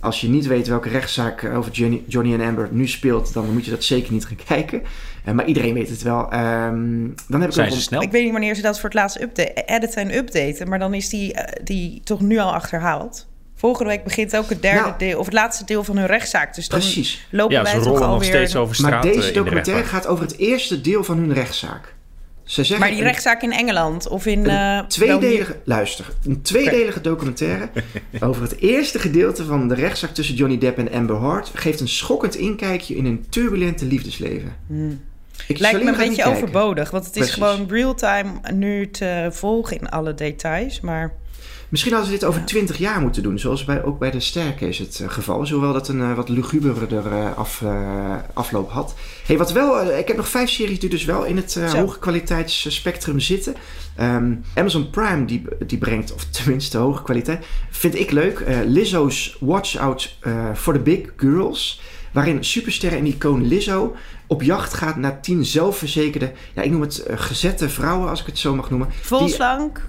[0.00, 3.64] Als je niet weet welke rechtszaak over Johnny, Johnny en Amber nu speelt, dan moet
[3.64, 4.82] je dat zeker niet gaan kijken.
[5.24, 6.30] Eh, maar iedereen weet het wel.
[6.30, 8.02] Ehm, dan heb ik Zijn ze snel?
[8.02, 10.94] Ik weet niet wanneer ze dat voor het laatst update, editen en updaten, maar dan
[10.94, 13.30] is die, eh, die toch nu al achterhaald.
[13.54, 14.92] Volgende week begint ook het derde Nou.
[14.98, 16.54] deel, of het laatste deel van hun rechtszaak.
[16.54, 17.26] Dus dan Precies.
[17.30, 18.28] lopen Ja, wij toch rollen nog alweer...
[18.28, 21.32] steeds over straat Maar eh, deze de documentaire gaat over het eerste deel van hun
[21.32, 21.94] rechtszaak.
[22.44, 24.46] Ze zeggen Maar die rechtszaak in Engeland of in...
[24.46, 27.68] eh, Een tweedelige, luister, een tweedelige documentaire
[28.20, 31.88] over het eerste gedeelte van de rechtszaak tussen Johnny Depp en Amber Heard geeft een
[31.88, 34.56] schokkend inkijkje in een turbulente liefdesleven.
[35.46, 36.90] Ik, Lijkt me een beetje overbodig.
[36.90, 40.80] Want het is gewoon real-time nu te volgen in alle details.
[40.80, 41.14] Maar
[41.72, 44.82] Misschien hadden ze dit over 20 jaar moeten doen, zoals bij, ook bij de Staircase
[44.82, 45.50] het eh, geval is.
[45.50, 48.94] Hoewel dat een eh, wat luguberder af, eh, afloop had.
[49.26, 53.20] Hey, wat wel, ik heb nog vijf series die dus wel in het hoge kwaliteitsspectrum
[53.20, 53.54] zitten.
[53.96, 58.44] Ehm, Amazon Prime die, die brengt, of tenminste hoge kwaliteit, vind ik leuk.
[58.66, 60.18] Lizzo's Watch Out
[60.54, 61.80] for the Big Girls.
[62.12, 63.96] Waarin supersterren en icoon Lizzo
[64.32, 68.26] op jacht gaat naar tien zelfverzekerde, ja, ik noem het eh, gezette vrouwen, als ik
[68.26, 68.88] het zo mag noemen.
[69.00, 69.80] vol Die- slank.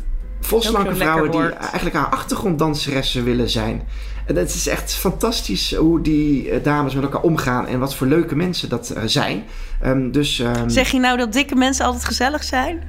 [0.41, 3.87] volslanke vrouwen die eigenlijk haar achtergronddanseressen willen zijn.
[4.25, 8.07] En het is echt fantastisch hoe die eh, dames met elkaar omgaan en wat voor
[8.07, 9.43] leuke mensen dat eh, zijn.
[9.81, 12.83] Ehm, dus ehm, Zeg je nou dat dikke mensen altijd gezellig zijn?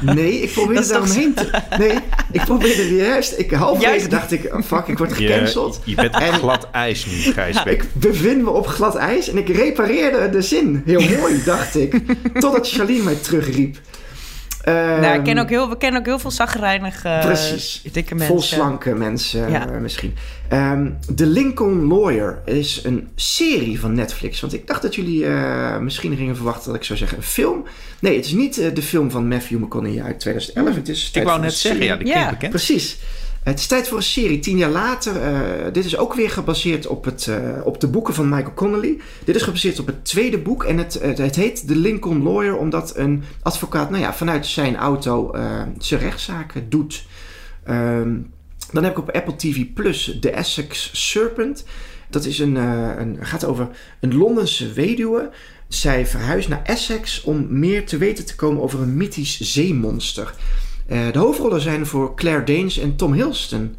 [0.00, 1.76] nee, ik probeerde Dat is daar toch te...
[1.78, 1.98] Nee,
[2.32, 3.34] ik probeerde juist...
[3.38, 4.10] Ik, halverwege Juist.
[4.10, 5.80] dacht ik, oh, fuck, ik word gecanceld.
[5.84, 7.82] Je, je bent op En- glad ijs nu, Gijsbeek.
[7.82, 10.82] Ik bevind me op glad ijs en ik repareerde de zin.
[10.84, 11.98] Heel mooi, dacht ik.
[12.40, 13.76] Totdat Charlene mij terugriep.
[14.72, 17.82] Nou, ik Ehm, ken ook heel, we kennen ook heel veel zagrijnige Precies.
[17.92, 18.34] dikke mensen.
[18.34, 19.68] Vol slanke mensen Ja.
[19.70, 20.14] eh, misschien.
[20.48, 24.40] Ehm The Lincoln Lawyer is een serie van Netflix.
[24.40, 27.64] Want ik dacht dat jullie eh, misschien gingen verwachten dat ik zou zeggen een film.
[28.00, 30.74] Nee, het is niet eh, de film van Matthew McConaughey uit 2011.
[30.74, 32.30] Het is Ik wou net een zeggen, ja, die Ja.
[32.30, 32.50] bekend.
[32.50, 32.98] Precies.
[33.42, 35.22] Het is tijd voor een serie, tien jaar later.
[35.22, 38.98] Eh, dit is ook weer gebaseerd op, het, eh, op de boeken van Michael Connelly.
[39.24, 40.64] Dit is gebaseerd op het tweede boek.
[40.64, 45.32] En het, het, heet The Lincoln Lawyer, omdat een advocaat nou ja, vanuit zijn auto
[45.32, 47.06] eh, zijn rechtszaken doet.
[47.64, 48.16] Ehm,
[48.72, 51.64] dan heb ik op Apple TV Plus The Essex Serpent.
[52.10, 53.68] Dat is een, eh, een, gaat over
[54.00, 55.30] een Londense weduwe.
[55.68, 60.34] Zij verhuist naar Essex om meer te weten te komen over een mythisch zeemonster.
[60.88, 63.76] Eh, de hoofdrollen zijn voor Claire Danes en Tom Hiddleston.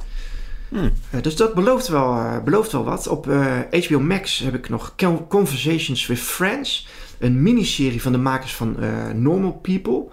[0.72, 3.07] Eh, dus dat belooft wel, eh, belooft wel wat.
[3.07, 3.26] Op
[3.72, 6.88] HBO Max heb ik nog Con- Conversations with Friends.
[7.20, 8.78] Een miniserie van de makers van
[9.16, 10.03] Normal People.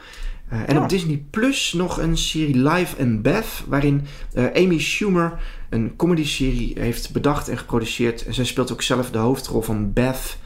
[0.66, 3.47] En op Disney Plus nog een serie Live and Beth.
[3.66, 4.07] Waarin
[4.55, 5.38] Amy Schumer
[5.70, 8.26] een comedy-serie heeft bedacht en geproduceerd.
[8.26, 10.36] En zij speelt ook zelf de hoofdrol van Beth.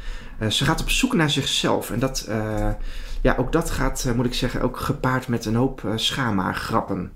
[0.48, 1.90] Ze gaat op zoek naar zichzelf.
[1.90, 2.28] En dat,
[3.22, 7.12] ja, ook dat gaat, eh, moet ik zeggen, ook gepaard met een hoop uh, schaamhaargrappen.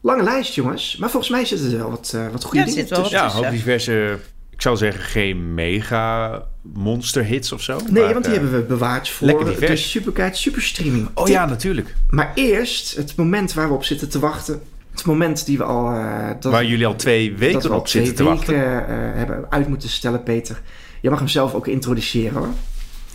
[0.00, 0.96] Lange lijst, jongens.
[0.96, 3.18] Maar volgens mij zitten er wel wat, uh, wat goede Ja, dingen tussen.
[3.18, 4.18] Ja, een hoop diverse,
[4.50, 7.78] ik zou zeggen, geen mega monster hits of zo.
[7.90, 9.76] Nee, maar, want die eh, hebben we bewaard voor lekker de.
[9.76, 11.08] Superkite Superstreaming.
[11.14, 11.34] Oh Tip.
[11.34, 11.94] ja, natuurlijk.
[12.10, 14.62] Maar eerst het moment waar we op zitten te wachten.
[14.90, 15.90] Het moment die we al...
[15.94, 18.54] eh, dat, Waar jullie al twee dat weken we al op zitten te twee wachten.
[18.54, 20.60] weken eh, hebben uit moeten stellen, Peter.
[21.00, 22.48] Je mag hem zelf ook introduceren, hoor.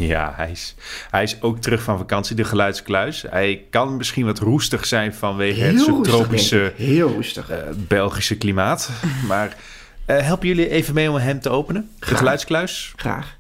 [0.08, 0.76] Ja, hij is,
[1.12, 3.24] hij is ook terug van vakantie, de geluidskluis.
[3.30, 6.74] Hij kan misschien wat roestig zijn vanwege het Heel subtropische.
[6.76, 7.50] Heel roestig.
[7.50, 8.90] eh, Belgische klimaat.
[9.28, 9.56] maar
[10.06, 11.90] eh, helpen jullie even mee om hem te openen?
[12.00, 12.18] De Graag.
[12.18, 12.94] geluidskluis?
[12.96, 13.36] Graag.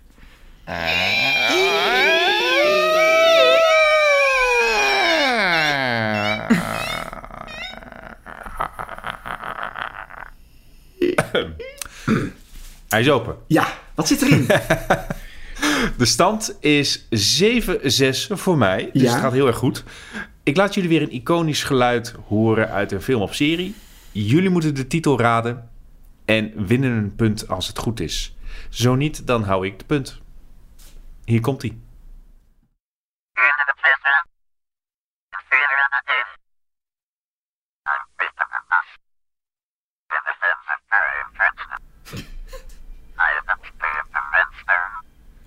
[12.89, 13.35] Hij is open.
[13.47, 14.47] Ja, wat zit erin?
[15.97, 18.89] De stand is 7-6 voor mij.
[18.93, 19.11] Dus Ja.
[19.11, 19.83] het gaat heel erg goed.
[20.43, 23.75] Ik laat jullie weer een iconisch geluid horen uit een film of serie.
[24.11, 25.69] Jullie moeten de titel raden
[26.25, 28.35] en winnen een punt als het goed is.
[28.69, 30.19] Zo niet, dan hou ik de punt.
[31.25, 31.77] Hier komt hij.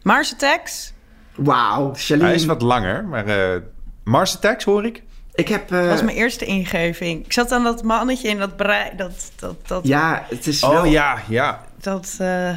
[0.05, 0.93] Mars Attacks?
[1.35, 2.29] Wauw, Charlene.
[2.29, 3.61] Hij is wat langer, maar eh
[4.05, 5.03] Mars Attacks hoor ik.
[5.35, 5.73] Ik heb...
[5.73, 7.25] eh, Dat was mijn eerste ingeving.
[7.25, 8.91] Ik zat aan dat mannetje in dat brei...
[8.97, 10.85] Dat, dat, dat, Ja, het is Oh wel...
[10.85, 11.65] ja, ja.
[11.81, 12.51] dat uh,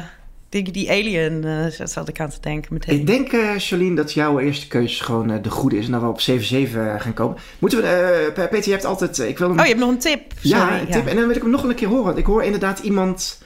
[0.48, 2.98] die, die alien uh, zat ik aan te denken meteen.
[3.00, 5.86] Ik denk, uh, Charlene, dat jouw eerste keuze gewoon uh, de goede is.
[5.86, 7.36] En dat we op 7-7 gaan komen.
[7.58, 8.32] Moeten we...
[8.36, 9.18] Uh, Peter, je hebt altijd...
[9.18, 9.58] ik wil hem...
[9.58, 10.32] Oh, je hebt nog een tip.
[10.40, 11.04] Ja, Sorry, een tip.
[11.04, 11.10] Ja.
[11.10, 12.16] En dan wil ik hem nog een keer horen.
[12.16, 13.38] Ik hoor inderdaad iemand...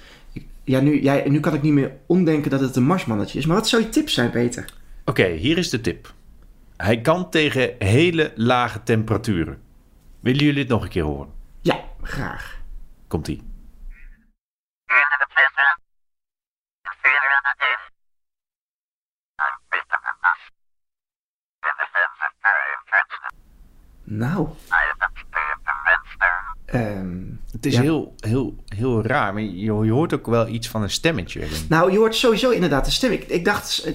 [0.65, 3.47] Ja, nu, jij, nu kan ik niet meer omdenken dat het een marsmannetje is.
[3.47, 4.65] Maar wat zou je tip zijn, Peter?
[5.05, 6.13] Oké, okay, hier is de tip.
[6.77, 9.61] Hij kan tegen hele lage temperaturen.
[10.21, 11.33] Willen jullie het nog een keer horen?
[11.61, 12.61] Ja, graag.
[13.09, 13.51] Komt-ie.
[24.05, 24.49] Nou.
[26.75, 27.83] Um, het is ja.
[27.83, 31.41] heel, heel, heel raar, maar je, je, hoort ook wel iets van een stemmetje.
[31.69, 33.13] Nou, je hoort sowieso inderdaad een stem.
[33.13, 33.91] Ik, ik, dacht,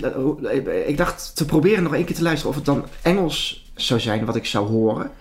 [0.87, 4.25] ik dacht te proberen nog één keer te luisteren of het dan Engels zou zijn
[4.25, 5.11] wat ik zou horen.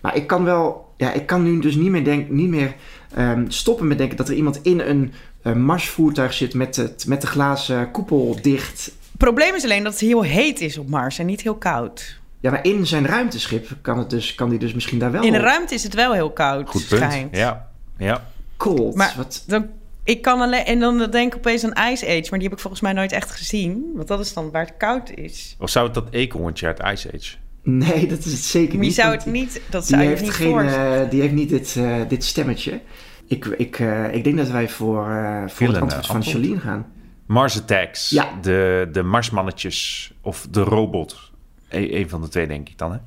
[0.00, 2.74] Maar ik kan wel, ja, ik kan nu dus niet meer, denk, niet meer
[3.18, 7.20] um, stoppen met denken dat er iemand in een uh, marsvoertuig zit met, het, met
[7.20, 11.26] de glazen koepel dicht probleem is alleen dat het heel heet is op Mars en
[11.26, 12.18] niet heel koud.
[12.40, 15.32] Ja, maar in zijn ruimteschip kan, het dus, kan die dus misschien daar wel In
[15.32, 17.02] de ruimte is het wel heel koud, Goed punt.
[17.02, 17.36] schijnt.
[17.36, 18.26] Ja, ja.
[18.56, 18.94] Cold.
[18.94, 19.68] Maar Wat, dan,
[20.04, 20.64] ik kan alleen...
[20.64, 23.12] En dan denk ik opeens aan Ice Age, maar die heb ik volgens mij nooit
[23.12, 23.92] echt gezien.
[23.94, 25.56] Want dat is dan waar het koud is.
[25.58, 27.36] Of zou het dat eekhoorntje uit Ice Age?
[27.62, 28.94] nee, dat is het zeker niet.
[28.94, 29.60] zou want het niet...
[29.70, 32.80] Dat Die zou je heeft, niet geen, eh, die heeft niet dit, eh, dit stemmetje.
[33.26, 36.20] Ik, ik, eh, ik denk dat wij voor, eh, voor het antwoord van.
[36.20, 36.86] Jolien gaan.
[37.26, 38.10] Mars Attacks.
[38.10, 38.28] Ja.
[38.42, 40.12] De, de Marsmannetjes.
[40.20, 41.32] Of de robot.
[41.68, 42.98] E- een van de twee, denk ik dan, hè?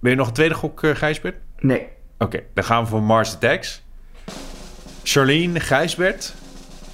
[0.00, 1.36] Ben je nog een tweede gok, Gijsbert?
[1.60, 1.86] Nee.
[2.18, 3.82] Oké, dan gaan we voor Mars Attacks.
[5.08, 6.34] Charlene Gijsbert.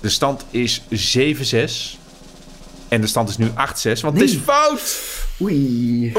[0.01, 1.99] De stand is 7-6.
[2.89, 3.53] En de stand is nu 8-6,
[4.01, 5.03] want het is fout!
[5.43, 6.13] Oei.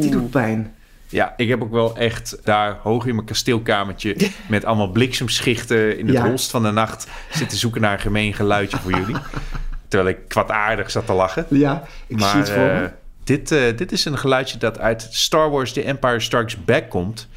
[0.00, 0.74] Die doet pijn.
[1.08, 4.16] Ja, ik heb ook wel echt daar hoog in mijn kasteelkamertje...
[4.48, 6.26] met allemaal bliksemschichten in het Ja.
[6.26, 7.06] holst van de nacht...
[7.30, 9.16] zitten zoeken naar een gemeen geluidje voor jullie.
[9.88, 11.46] Terwijl ik kwaadaardig zat te lachen.
[11.50, 12.90] Ja, ik zie het voor eh, me.
[13.24, 17.28] dit, eh, dit is een geluidje dat uit Star Wars The Empire Strikes Back komt.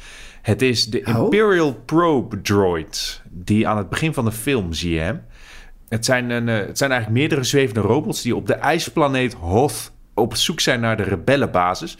[0.48, 1.16] Het is de Oh.
[1.16, 3.22] Imperial Probe Droid.
[3.30, 5.22] Die aan het begin van de film zie je hem.
[5.88, 8.22] Het zijn, een, eh, het zijn eigenlijk meerdere zwevende robots...
[8.22, 11.98] die op de ijsplaneet Hoth op zoek zijn naar de rebellenbasis.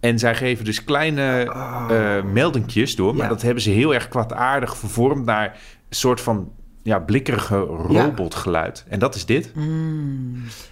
[0.00, 1.42] En zij geven dus kleine
[1.90, 3.14] eh meldingjes door.
[3.14, 3.28] Maar Ja.
[3.28, 5.24] dat hebben ze heel erg kwaadaardig vervormd...
[5.24, 5.46] naar
[5.88, 8.84] een soort van ja, blikkerige robotgeluid.
[8.88, 9.52] En dat is dit.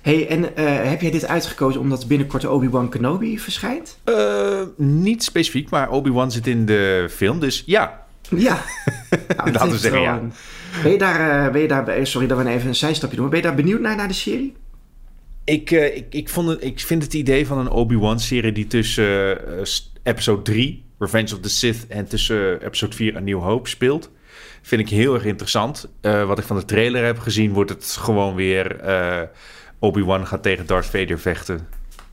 [0.00, 3.98] hey, en eh, heb jij dit uitgekozen omdat binnenkort Obi-Wan Kenobi verschijnt?
[4.04, 8.06] Eh, niet specifiek, maar Obi-Wan zit in de film, dus ja.
[8.36, 8.62] Ja.
[9.52, 10.20] Nou, we is zeggen ja.
[10.82, 13.34] Ben je daar, eh, ben je daar sorry dat we even een zijstapje doen, maar
[13.34, 14.56] ben je daar benieuwd naar, naar de serie?
[15.44, 19.38] Ik, ik, ik, vond het, ik vind het idee van een Obi-Wan-serie die tussen
[20.02, 24.10] episode 3, Revenge of the Sith, en tussen episode 4, A New Hope speelt,
[24.68, 25.88] vind ik heel erg interessant.
[26.00, 29.20] Eh, wat ik van de trailer heb gezien, wordt het gewoon weer eh,
[29.78, 31.68] Obi-Wan gaat tegen Darth Vader vechten.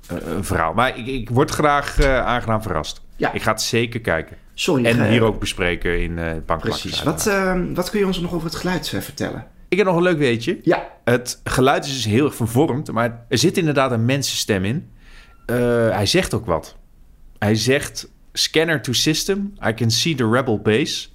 [0.07, 0.73] Eh, een verhaal.
[0.73, 3.01] Maar ik, ik word graag aangenaam verrast.
[3.15, 3.33] Ja.
[3.33, 4.37] Ik ga het zeker kijken.
[4.53, 4.85] Sorry.
[4.85, 6.81] En hier ook bespreken in Bankplakkers.
[6.81, 7.03] Precies.
[7.03, 9.47] Wat, eh, wat kun je ons nog over het geluid vertellen?
[9.69, 10.59] Ik heb nog een leuk weetje.
[10.63, 10.87] Ja.
[11.03, 14.89] Het geluid is dus heel erg vervormd, maar er zit inderdaad een mensenstem in.
[15.91, 16.75] Hij zegt ook wat.
[17.37, 21.07] Hij zegt: Scanner to system, I can see the rebel base.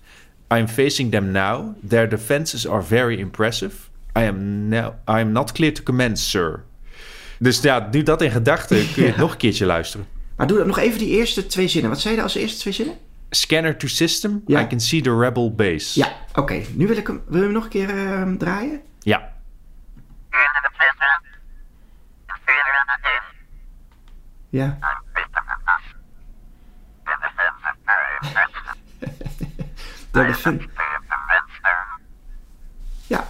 [0.53, 1.74] I am facing them now.
[1.88, 3.74] Their defenses are very impressive.
[4.16, 6.64] I am, now, I am not clear to command, sir.
[7.38, 10.07] Dus ja, nu dat in gedachten kun je het nog een keertje luisteren.
[10.36, 11.90] Maar doe dat nog even die eerste twee zinnen.
[11.90, 12.94] Wat zei je als eerste twee zinnen?
[13.30, 14.61] Scanner to system, Ja.
[14.61, 15.98] I can see the rebel base.
[15.98, 16.62] Ja, oké.
[16.74, 18.80] Nu wil ik hem, wil je hem nog een keer eh, draaien?
[18.98, 19.32] Ja.
[24.51, 24.78] Ja.
[30.11, 30.68] De defin-
[33.06, 33.28] Ja,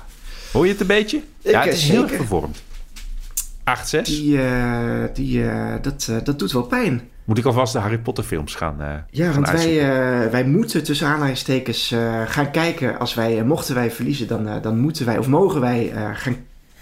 [0.53, 1.17] Hoor je het een beetje?
[1.43, 2.63] Ik, ja, het is heel vervormd.
[3.65, 4.03] 8-6.
[4.03, 7.09] die, eh, die, eh, dat, eh, dat doet wel pijn.
[7.25, 10.25] Moet ik alvast de Harry Potter films gaan eh Ja, gaan want wij, uitzoeken?
[10.25, 12.99] eh, wij moeten tussen aanhalingstekens eh, gaan kijken.
[12.99, 16.37] Als wij, mochten wij verliezen, dan, eh, dan moeten wij, of mogen wij eh, gaan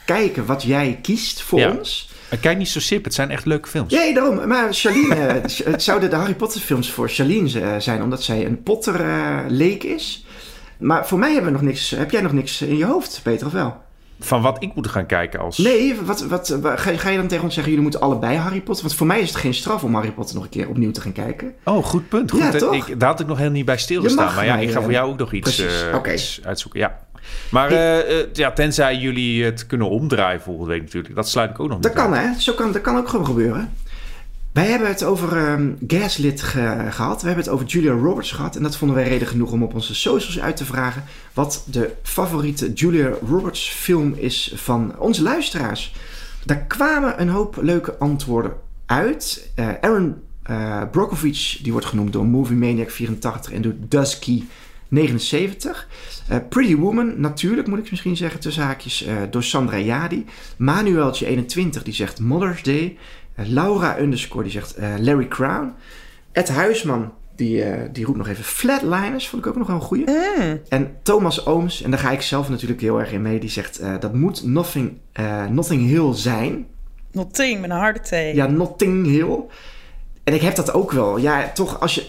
[0.04, 1.70] kijken wat jij kiest voor Ja.
[1.70, 2.10] ons.
[2.30, 3.92] Maar Kijk niet zo sip, het zijn echt leuke films.
[3.92, 4.48] Ja, daarom.
[4.48, 8.46] Maar Charlene, eh, het zouden de Harry Potter films voor Charlene eh, zijn, omdat zij
[8.46, 10.24] een Potter eh, leek is.
[10.78, 11.90] Maar voor mij hebben we nog niks.
[11.90, 13.76] Heb jij nog niks in je hoofd, Peter, of wel?
[14.20, 15.58] Van wat ik moet gaan kijken als...
[15.58, 18.60] Nee, wat, wat, wa- ga, ga je dan tegen ons zeggen, jullie moeten allebei Harry
[18.60, 18.84] Potter?
[18.84, 21.00] Want voor mij is het geen straf om Harry Potter nog een keer opnieuw te
[21.00, 21.54] gaan kijken.
[21.64, 22.30] Oh, goed punt.
[22.30, 22.74] Goed, Ja, toch?
[22.88, 24.34] Ik, daar had ik nog helemaal niet bij stilgestaan.
[24.34, 26.80] Maar ja, mij, ik ga voor jou ook nog iets, eh, iets uitzoeken.
[26.80, 26.98] Ja.
[27.50, 31.14] Maar eh, eh, ja, tenzij jullie het kunnen omdraaien volgende week natuurlijk.
[31.14, 32.40] Dat sluit ik ook nog Dat kan, hè?
[32.40, 33.72] Zo kan, dat kan ook gewoon gebeuren.
[34.52, 37.20] Wij hebben het over ehm Gaslit ge- gehad.
[37.20, 38.56] We hebben het over Julia Roberts gehad.
[38.56, 41.04] En dat vonden wij reden genoeg om op onze socials uit te vragen.
[41.34, 45.94] wat de favoriete Julia Roberts film is van onze luisteraars.
[46.44, 48.52] Daar kwamen een hoop leuke antwoorden
[48.86, 49.50] uit.
[49.54, 50.14] Eh, Aaron
[50.90, 54.44] Brockovich, die wordt genoemd door Movie Maniac 84 en door Dusky
[54.88, 55.88] 79.
[56.28, 60.24] Eh, Pretty Woman, natuurlijk moet ik misschien zeggen, tussen haakjes, eh, door Sandra Jadi.
[60.56, 62.96] Manueltje 21, die zegt Mother's Day.
[63.34, 65.74] Eh, Laura underscore, die zegt Larry Crown.
[66.32, 70.04] Ed Huisman, die, die roept nog even Flatliners, vond ik ook nog wel een goeie.
[70.68, 73.80] En Thomas Ooms, en daar ga ik zelf natuurlijk heel erg in mee, die zegt
[74.00, 74.92] dat moet Nothing,
[75.50, 76.66] Nothing Hill zijn.
[77.12, 78.34] Nothing met een harde T.
[78.34, 79.44] Ja, Notting Hill.
[80.24, 81.16] En ik heb dat ook wel.
[81.16, 82.06] Ja, toch als je...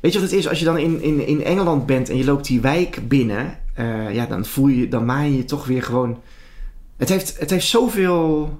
[0.00, 0.48] Weet je wat het is?
[0.48, 3.58] Als je dan in, in, in Engeland bent en je loopt die wijk binnen...
[3.74, 4.88] eh, ja, dan voel je...
[4.88, 6.20] Dan maai je je toch weer gewoon...
[6.96, 8.50] Het heeft, het heeft zoveel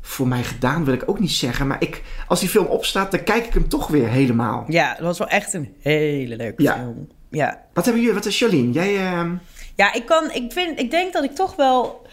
[0.00, 1.66] voor mij gedaan, wil ik ook niet zeggen.
[1.66, 4.64] Maar ik, als die film opstaat, dan kijk ik hem toch weer helemaal.
[4.68, 6.74] Ja, dat was wel echt een hele leuke Ja.
[6.74, 7.08] film.
[7.30, 7.60] Ja.
[7.72, 8.16] Wat hebben jullie...
[8.18, 8.72] Wat is Charlene?
[8.72, 8.96] Jij...
[8.96, 9.34] ehm,
[9.74, 12.06] Ja, ik kan, ik vind, ik denk dat ik toch wel.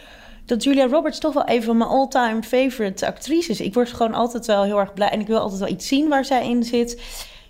[0.46, 3.62] dat Julia Roberts toch wel een van mijn all-time favorite actrices.
[3.62, 6.10] Ik word gewoon altijd wel heel erg blij en ik wil altijd wel iets zien
[6.10, 7.02] waar zij in zit.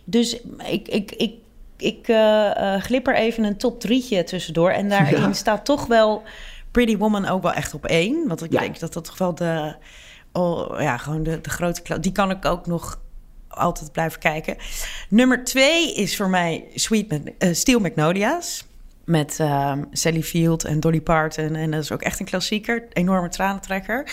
[0.05, 1.33] Dus ik, ik, ik,
[1.77, 4.69] ik eh, eh, glip er even een top drietje tussendoor.
[4.69, 5.33] En daarin Ja.
[5.33, 6.23] staat toch wel
[6.71, 8.27] Pretty Woman ook wel echt op één.
[8.27, 8.59] Want ik Ja.
[8.59, 9.75] denk dat dat toch wel de,
[10.31, 12.99] oh, ja, gewoon de, de grote Die kan ik ook nog
[13.47, 14.57] altijd blijven kijken.
[15.09, 18.65] Nummer twee is voor mij Sweet eh, Steel Magnolia's.
[19.05, 21.55] Met ehm, Sally Field en Dolly Parton.
[21.55, 22.83] En dat is ook echt een klassieker.
[22.93, 24.11] Enorme tranentrekker.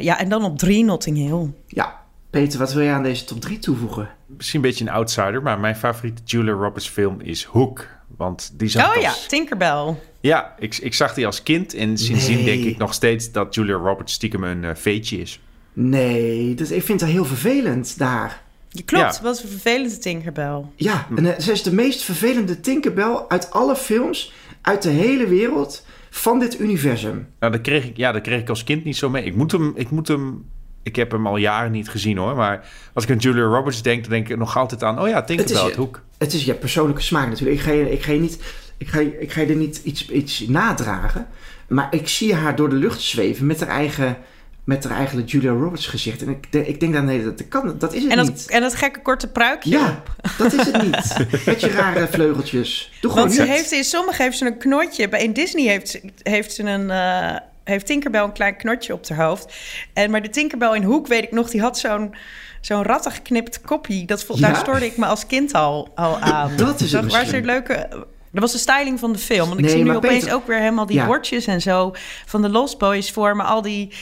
[0.00, 1.50] Ja, en dan op drie Notting Hill.
[1.66, 2.00] Ja,
[2.30, 4.08] Peter, wat wil je aan deze top 3 toevoegen?
[4.36, 7.86] Misschien een beetje een outsider, maar mijn favoriete Julia Roberts film is Hook.
[8.16, 9.14] Want die zag Oh ja.
[9.28, 9.94] Tinkerbell.
[10.20, 12.44] Ja, ik, ik zag die als kind en sindsdien Nee.
[12.44, 15.40] denk ik nog steeds dat Julia Roberts stiekem een eh, veetje is.
[15.72, 18.42] Nee, dat, ik vind haar heel vervelend daar.
[18.68, 19.22] Je klopt, Ja.
[19.22, 20.62] wat een vervelende Tinkerbell.
[20.76, 25.26] Ja, en eh, zij is de meest vervelende Tinkerbell uit alle films uit de hele
[25.26, 27.28] wereld van dit universum.
[27.40, 29.24] Nou, dat kreeg ik, ja, dat kreeg ik als kind niet zo mee.
[29.24, 30.44] Ik moet hem, ik moet hem,
[30.82, 32.36] ik heb hem al jaren niet gezien hoor.
[32.36, 35.22] Maar als ik aan Julia Roberts denk, dan denk ik nog altijd aan, oh ja,
[35.22, 36.02] Tinkerbell, Het is het hoek.
[36.18, 37.58] Het is je persoonlijke smaak natuurlijk.
[37.58, 38.38] Ik ga je, ik ga je, niet,
[38.78, 41.26] ik ga, je- ik ga je er niet iets, iets nadragen.
[41.68, 44.16] Maar ik zie haar door de lucht zweven met haar eigen,
[44.64, 46.22] met haar eigen Julia Roberts gezicht.
[46.22, 48.46] En ik, denk- ik denk dan, nee, dat, kan, dat is het En dat, niet.
[48.50, 49.70] en dat gekke korte pruikje.
[49.70, 50.02] Ja,
[50.38, 51.26] dat is het niet.
[51.46, 52.92] Met je rare vleugeltjes.
[53.00, 55.08] Doe gewoon Want ze heeft in sommige heeft ze een knotje.
[55.08, 56.90] Bij in Disney heeft, ze- heeft ze een.
[56.90, 57.36] eh,
[57.68, 59.54] heeft Tinkerbell een klein knotje op haar hoofd.
[59.92, 62.14] En maar de Tinkerbell in Hoek, weet ik nog, die had zo'n
[62.60, 64.06] zo'n rattig geknipt koppie.
[64.06, 64.40] Dat, Ja?
[64.40, 66.56] Daar stoorde ik me als kind al, al aan.
[66.56, 67.44] Dat is het Waar ze misschien.
[67.44, 67.86] leuke.
[68.32, 69.46] Dat was de styling van de film.
[69.48, 71.06] Want ik Nee, zie nu opeens Peter- ook weer helemaal die Ja.
[71.06, 71.92] bordjes en zo
[72.26, 73.46] van de Lost Boys vormen.
[73.46, 73.92] Al die.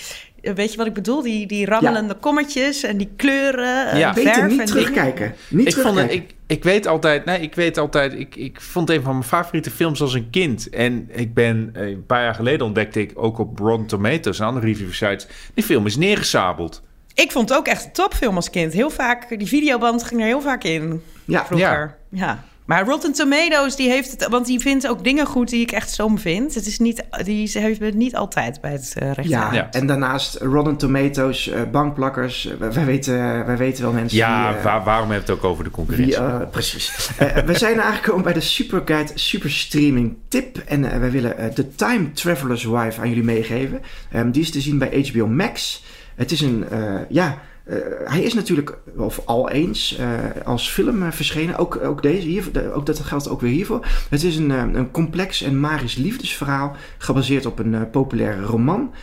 [0.47, 1.23] Eh, Weet je wat ik bedoel?
[1.23, 3.91] Die, die rammelende kommetjes en die kleuren.
[3.91, 4.13] eh, Ja.
[4.15, 4.67] verf Beter en niet dingen.
[4.67, 5.35] terugkijken.
[5.49, 8.91] Niet Ik, vond het, ik, ik weet altijd, nee, ik weet altijd, ik, ik vond
[8.91, 10.69] een van mijn favoriete films als een kind.
[10.71, 14.47] En ik ben, eh, een paar jaar geleden ontdekte ik ook op Rotten Tomatoes en
[14.47, 16.83] andere review sites, die film is neergezabeld.
[17.15, 18.73] Ik vond het ook echt een topfilm als kind.
[18.73, 21.97] Heel vaak, die videoband ging er heel vaak in Ja, vroeger.
[22.11, 22.45] Ja.
[22.67, 25.91] Maar Rotten Tomatoes, die heeft het, want die vindt ook dingen goed die ik echt
[25.91, 26.55] stom vind.
[26.55, 29.29] Het is niet, die ze heeft het niet altijd bij het uh, recht.
[29.29, 29.71] Ja, Ja.
[29.71, 32.47] en daarnaast Rotten Tomatoes, eh, bankplakkers.
[32.47, 34.57] eh, wij, weten, wij weten wel mensen Ja, die...
[34.59, 36.17] eh, waar- waarom hebben we het ook over de concurrentie?
[36.17, 37.11] eh, precies.
[37.19, 40.59] Eh, we zijn aangekomen bij de Superguide Super Streaming Tip.
[40.59, 43.81] En eh, wij willen eh, The Time Traveler's Wife aan jullie meegeven.
[44.13, 45.85] Ehm, die is te zien bij HBO Max.
[46.15, 47.39] Het is een, eh, ja...
[47.67, 50.09] eh, hij is natuurlijk, of al eens, eh,
[50.45, 51.57] als film eh, verschenen.
[51.57, 53.87] Ook, ook, deze hier, de- ook dat geldt ook weer hiervoor.
[54.11, 56.77] Het is een, een complex en magisch liefdesverhaal.
[56.99, 58.95] Gebaseerd op een populaire roman.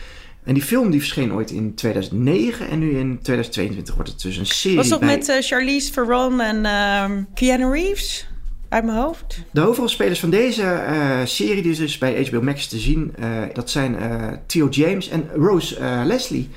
[0.44, 2.68] En die film die verscheen ooit in 2009.
[2.68, 5.16] En nu in 2022 wordt het dus een serie Was dat bij...
[5.16, 8.26] met Charlize Theron en ehm Keanu Reeves?
[8.68, 9.40] Uit mijn hoofd.
[9.50, 10.82] De hoofdrolspelers van deze
[11.24, 13.14] serie, die is dus bij HBO Max te zien,
[13.52, 13.96] dat zijn
[14.46, 16.50] Theo James en Rose Leslie.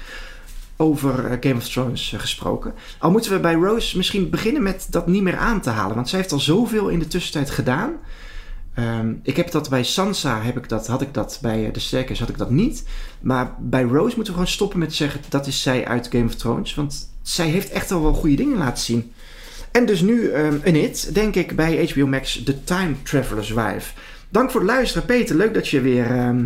[0.78, 2.74] Over eh, Game of Thrones eh, gesproken.
[3.00, 5.96] Al moeten we bij Rose misschien beginnen met dat niet meer aan te halen.
[5.96, 7.94] Want zij heeft al zoveel in de tussentijd gedaan.
[8.78, 11.80] Ehm, ik heb dat bij Sansa, heb ik dat, had ik dat bij eh, de
[11.80, 12.84] Sterkers, had ik dat niet.
[13.22, 16.36] Maar bij Rose moeten we gewoon stoppen met zeggen dat is zij uit Game of
[16.36, 16.76] Thrones.
[16.76, 19.14] Want zij heeft echt al wel goede dingen laten zien.
[19.72, 23.94] En dus nu ehm, een hit, denk ik, bij HBO Max, The Time Traveler's Wife.
[24.30, 25.36] Dank voor het luisteren, Peter.
[25.36, 26.46] Leuk dat je weer ehm,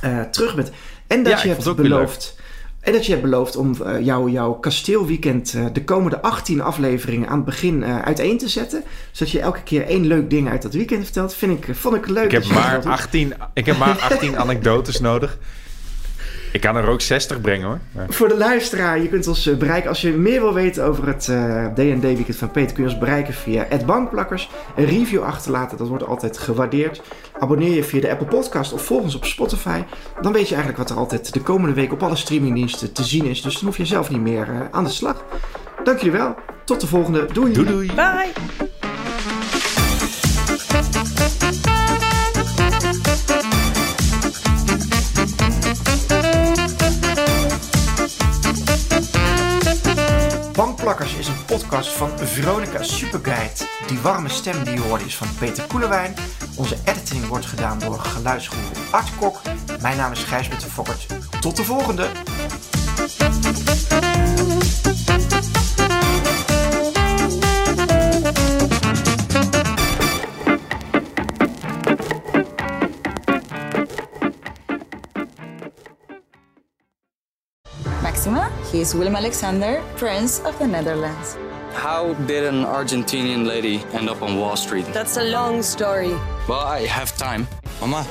[0.00, 0.70] eh, terug bent.
[1.06, 2.36] En dat Ja, je hebt beloofd.
[2.82, 7.28] En dat je hebt beloofd om eh, jou, jouw kasteelweekend eh, de komende 18 afleveringen
[7.28, 8.84] aan het begin eh, uiteen te zetten.
[9.10, 11.34] Zodat je elke keer één leuk ding uit dat weekend vertelt.
[11.34, 12.24] Vind ik, vond ik leuk.
[12.24, 12.92] Ik heb, maar doet.
[12.92, 15.38] 18, ik heb maar 18 anekdotes nodig.
[16.52, 17.78] Ik kan er ook 60 brengen hoor.
[17.92, 19.88] Maar- Voor de luisteraar, je kunt ons eh, bereiken.
[19.88, 22.98] Als je meer wil weten over het eh, D&D weekend van Peter, kun je ons
[22.98, 24.50] bereiken via @bankplakkers.
[24.76, 27.02] Een review achterlaten, dat wordt altijd gewaardeerd.
[27.38, 29.82] Abonneer je via de Apple Podcast of volg ons op Spotify.
[30.20, 33.24] Dan weet je eigenlijk wat er altijd de komende week op alle streamingdiensten te zien
[33.24, 33.42] is.
[33.42, 35.24] Dus dan hoef je zelf niet meer eh, aan de slag.
[35.84, 36.34] Dank jullie wel.
[36.64, 37.26] Tot de volgende.
[37.32, 37.52] Doei.
[37.52, 37.86] Doei doei.
[37.94, 38.81] Bye!
[50.62, 53.54] Bankplakkers is een podcast van Veronica Superguide.
[53.86, 56.14] Die warme stem die je hoort is van Peter Koelewijn.
[56.56, 59.40] Onze editing wordt gedaan door geluidsgoeroe Art Kok.
[59.80, 61.06] Mijn naam is Gijs de Fokkert.
[61.40, 62.08] Tot de volgende!
[78.72, 81.36] He is Willem Alexander, Prince of the Netherlands.
[81.74, 84.86] How did an Argentinian lady end up on Wall Street?
[84.92, 86.14] That's a long story.
[86.48, 87.46] Well, I have time.
[87.80, 88.04] Mama,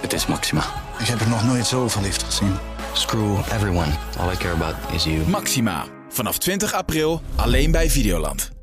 [0.00, 0.64] Het is Maxima.
[0.98, 2.56] Ik heb er nog nooit zo verliefd gezien.
[2.92, 3.92] Screw everyone.
[4.18, 5.28] All I care about is you.
[5.28, 5.84] Maxima.
[6.08, 8.59] Vanaf 20 april alleen bij Videoland.